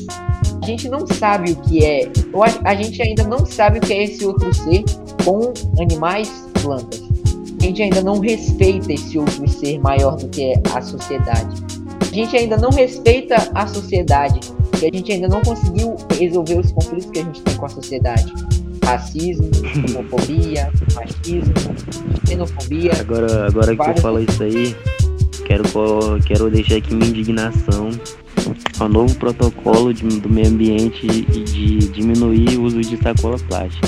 [0.63, 2.09] A gente não sabe o que é.
[2.43, 4.85] Acho- A gente ainda não sabe o que é esse outro ser
[5.25, 6.31] com animais,
[6.63, 7.03] plantas.
[7.61, 11.57] A gente ainda não respeita esse outro ser maior do que é a sociedade.
[12.01, 14.41] A gente ainda não respeita a sociedade.
[14.83, 17.69] Porque a gente ainda não conseguiu resolver os conflitos que a gente tem com a
[17.69, 18.33] sociedade.
[18.85, 19.49] Racismo,
[19.97, 21.55] homofobia, machismo,
[22.27, 22.91] xenofobia.
[22.99, 24.75] Agora, agora que Vários- fala isso aí,
[25.47, 25.63] quero,
[26.27, 27.91] quero deixar aqui minha indignação
[28.81, 33.87] ao novo protocolo de- do meio ambiente e de diminuir o uso de sacola plástica.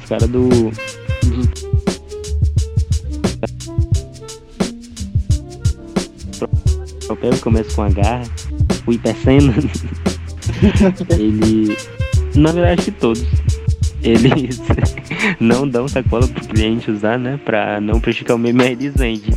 [0.00, 0.70] Os caras do, do
[7.08, 8.22] papel começa com H,
[8.86, 9.54] o Hipercena,
[11.18, 11.76] ele,
[12.34, 13.24] na verdade acho que todos,
[14.02, 14.60] eles
[15.40, 19.34] não dão sacola pro cliente usar, né, pra não prejudicar o meio, mas eles vendem.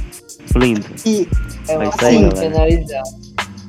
[0.56, 0.86] Lindo.
[1.06, 1.28] E
[1.68, 3.28] É Mas uma tá penalizada.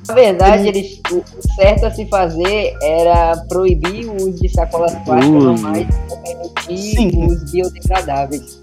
[0.09, 1.23] Na verdade, eles, o
[1.55, 5.63] certo a se fazer era proibir o uso de sacolas plásticas, não Uso.
[5.63, 5.87] mais
[6.25, 7.27] permitir Sim.
[7.27, 8.63] os biodegradáveis.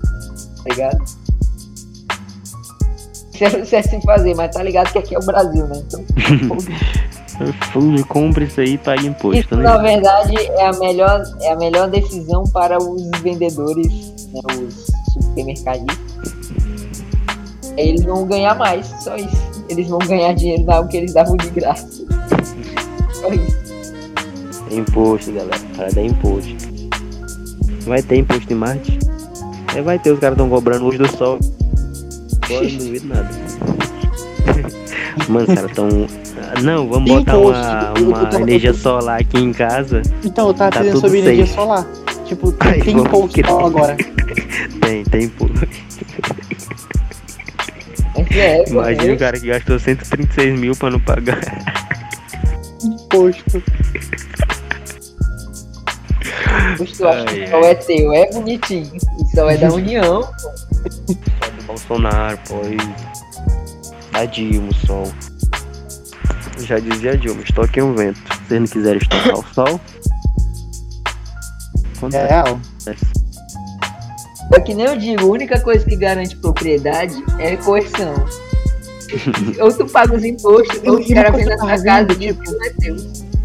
[0.64, 1.06] Tá ligado?
[3.36, 5.84] Isso o certo a se fazer, mas tá ligado que aqui é o Brasil, né?
[5.86, 6.04] Então,
[7.72, 9.64] Full, compra isso aí e paga imposto, isso né?
[9.64, 16.06] na verdade é a melhor, é a melhor decisão para os vendedores, né, os supermercadistas.
[17.78, 19.66] Eles vão ganhar mais, só isso.
[19.68, 22.06] Eles vão ganhar dinheiro da algo que eles davam de graça.
[23.12, 23.66] Só isso.
[24.72, 25.60] É imposto, galera.
[25.76, 26.56] Para dar imposto.
[27.86, 29.00] Vai ter imposto em Marte?
[29.76, 31.38] É, vai ter, os caras estão cobrando luz do sol.
[32.50, 33.30] Eu não duvido nada.
[35.28, 36.25] Mano, os caras tão.
[36.64, 40.02] Não, vamos Tem botar post, uma, eu- eu uma tava- energia solar aqui em casa.
[40.24, 41.56] Então, eu tava Tá pensando sobre energia safe.
[41.58, 41.86] solar.
[42.26, 43.96] Tipo, Ai, tem post sol agora.
[44.82, 45.32] Tem, tem.
[48.16, 51.40] Mas é, Imagina é, o cara que gastou 136 mil pra não pagar.
[53.10, 53.64] Posto.
[56.78, 58.92] Poxa, eu acho que Ai, o sol é teu, é bonitinho.
[59.20, 60.22] O sol é da União.
[61.44, 62.62] Só do Bolsonaro, pô.
[62.66, 62.78] E
[64.14, 65.12] da Dilma, o sol.
[66.60, 68.18] Já dizia a Dilma, estoquem um vento.
[68.18, 69.80] Se vocês não quiserem estocar o sol.
[71.94, 72.28] É Acontece.
[72.28, 72.60] real.
[74.54, 78.14] É que nem eu digo, a única coisa que garante propriedade é coerção.
[79.62, 81.58] ou tu paga os impostos, ou os E uma caras coisa vendem que a eu
[81.58, 82.96] tua casa e tipo, não é teu.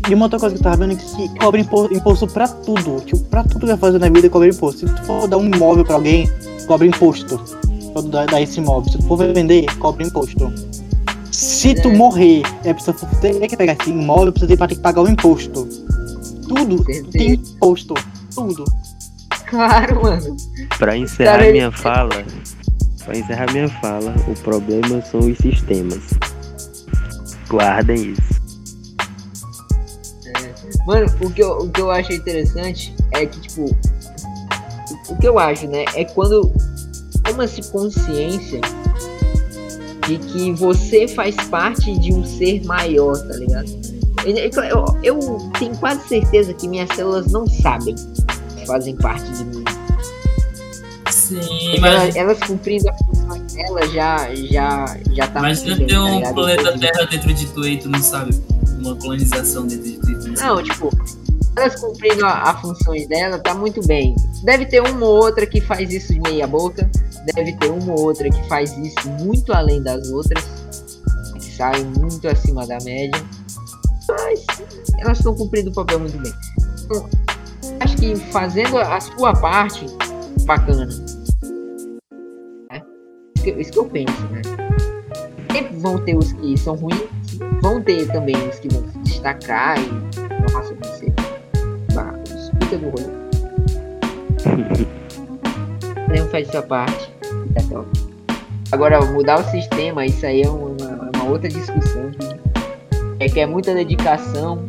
[0.09, 3.01] E uma outra coisa que eu tava vendo é que cobra impo- imposto pra tudo.
[3.05, 4.89] Tipo, pra tudo que vai fazer na vida, cobra imposto.
[4.89, 6.29] Se tu for dar um imóvel pra alguém,
[6.67, 7.39] cobra imposto.
[7.93, 8.91] Pra tu dar, dar esse imóvel.
[8.91, 10.53] Se tu for vender, cobra imposto.
[11.41, 11.97] Se tu É.
[11.97, 15.67] morrer, é preciso ter que pegar esse imóvel, precisa ter que pagar o imposto.
[16.47, 17.95] Tudo tem imposto.
[18.35, 18.63] Tudo.
[19.47, 20.37] Claro, mano.
[20.79, 22.25] Pra encerrar Cara, minha fala,
[23.07, 26.03] pra encerrar minha fala, o problema são os sistemas.
[27.49, 28.41] Guardem isso.
[30.87, 33.75] Mano, o que, eu, o que eu acho interessante é que, tipo,
[35.09, 36.53] o que eu acho, né, é quando
[37.25, 38.61] toma-se consciência
[40.11, 43.69] de que você faz parte de um ser maior, tá ligado?
[44.25, 49.65] Eu, eu- tenho quase certeza que minhas células não sabem que fazem parte de mim.
[51.11, 56.01] Sim, Elas, mas elas cumprindo a função dela já, já, já tá imagina ter tá
[56.05, 56.35] um ligado?
[56.35, 56.79] planeta.
[56.79, 58.35] Terra dentro de tu e tu não sabe.
[58.81, 60.49] Uma colonização dentro de tu e tu não sabe.
[60.49, 60.91] Não, tipo,
[61.57, 62.63] elas cumprindo a, a
[63.09, 64.15] dela, tá muito bem.
[64.45, 66.89] Deve ter uma ou outra que faz isso de meia boca.
[67.35, 70.45] Deve ter uma ou outra que faz isso muito além das outras.
[71.35, 73.21] Que sai muito acima da média.
[74.09, 74.45] Mas
[74.99, 76.33] elas estão cumprindo o papel muito bem.
[76.85, 77.09] Então,
[77.81, 79.87] acho que fazendo a sua parte,
[80.45, 80.89] bacana.
[82.73, 82.81] É
[83.61, 84.43] isso que- eu penso, né?
[85.81, 87.01] Vão ter os que são ruins,
[87.63, 91.07] vão ter também os que vão se destacar e nossa, você
[92.79, 93.05] do rolê.
[96.13, 97.09] Um faz sua parte
[97.55, 97.87] tá top.
[98.73, 100.71] Agora, mudar o sistema, isso aí é uma,
[101.15, 102.11] uma outra discussão.
[102.11, 102.41] que-
[103.25, 104.65] É que é muita dedicação,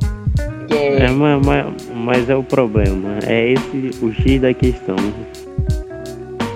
[0.69, 1.41] é, É, mas,
[1.95, 3.17] mas, é o problema.
[3.25, 4.95] É esse o X da questão.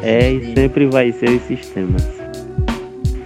[0.03, 2.05] É e sempre vai ser os sistemas.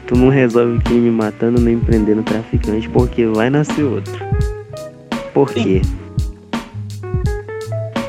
[0.07, 4.13] Tu não resolve o crime matando nem prendendo traficante porque vai nascer outro.
[5.33, 5.81] Por quê?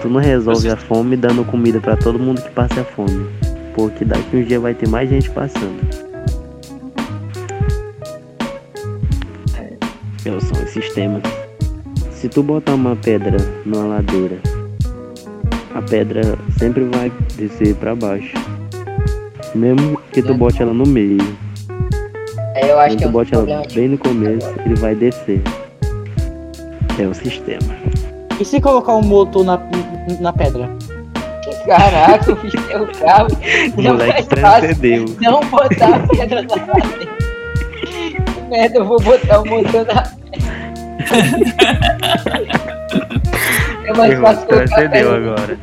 [0.01, 3.27] Tu não resolve a fome dando comida pra todo mundo que passa fome.
[3.75, 5.79] Porque daqui um dia vai ter mais gente passando.
[9.57, 11.23] É, são os sistemas.
[12.13, 14.39] Se tu botar uma pedra numa ladeira,
[15.75, 18.37] a pedra sempre vai descer pra baixo.
[19.55, 21.19] Mesmo que tu bote ela no meio,
[22.55, 24.95] é, eu acho quando que é tu um bote ela bem no começo, ele vai
[24.95, 25.43] descer.
[26.99, 27.80] É o sistema.
[28.41, 29.61] E se colocar um motor na,
[30.19, 30.71] na pedra?
[31.67, 33.29] Caraca, o o carro.
[33.77, 35.05] O Não moleque transcendeu.
[35.21, 36.57] não botar a pedra na
[38.49, 40.03] merda, eu vou botar o motor na
[43.85, 45.59] É mais Errou, fácil transcendeu pedra agora.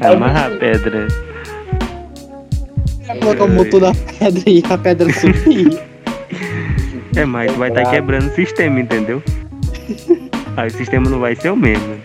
[0.14, 1.08] Amarra a pedra.
[3.20, 5.78] Colocar o motor na pedra e a pedra subir.
[7.14, 9.22] É, mas tu vai estar quebrando o sistema, entendeu?
[10.56, 11.96] Aí o sistema não vai ser o mesmo.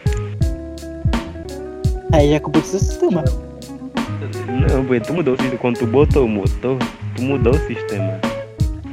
[2.13, 3.23] Aí é culpa do sistema.
[4.69, 5.57] Não, porque tu mudou o sistema.
[5.59, 6.77] Quando tu botou o motor,
[7.15, 8.19] tu mudou o sistema.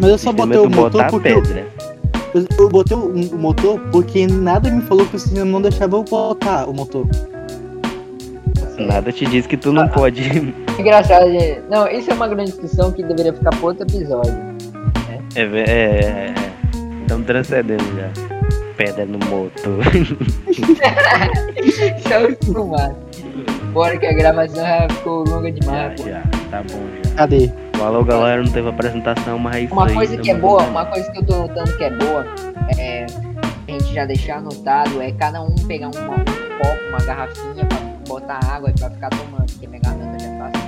[0.00, 1.66] Mas eu só sistema botei é o motor porque eu, pedra.
[2.34, 5.96] eu- eu botei o, o motor porque nada me falou que o sistema não deixava
[5.96, 7.06] eu botar o motor.
[8.78, 10.22] Nada te diz que tu não pode.
[10.78, 11.60] Engraçado, gente.
[11.68, 14.32] Não, isso é uma grande discussão que deveria ficar para outro episódio.
[15.34, 16.32] É, ve- é,
[17.02, 18.37] estamos transcendendo já.
[18.78, 19.84] Pedra no motor.
[20.48, 22.96] Isso é o fumado.
[23.72, 26.00] Bora que a gravação já ficou longa já, demais.
[26.00, 26.08] pô.
[26.08, 27.10] já, tá bom já.
[27.16, 27.50] Cadê?
[27.76, 30.86] Falou galera, não teve apresentação, mas é isso Uma aí, coisa que é boa, uma
[30.86, 32.24] coisa que eu tô notando que é boa,
[32.78, 33.06] é
[33.68, 36.24] a gente já deixar anotado, é cada um pegar uma- um
[36.58, 40.50] copo, uma garrafinha pra botar água e pra ficar tomando, porque minha garganta já tá
[40.58, 40.67] seca.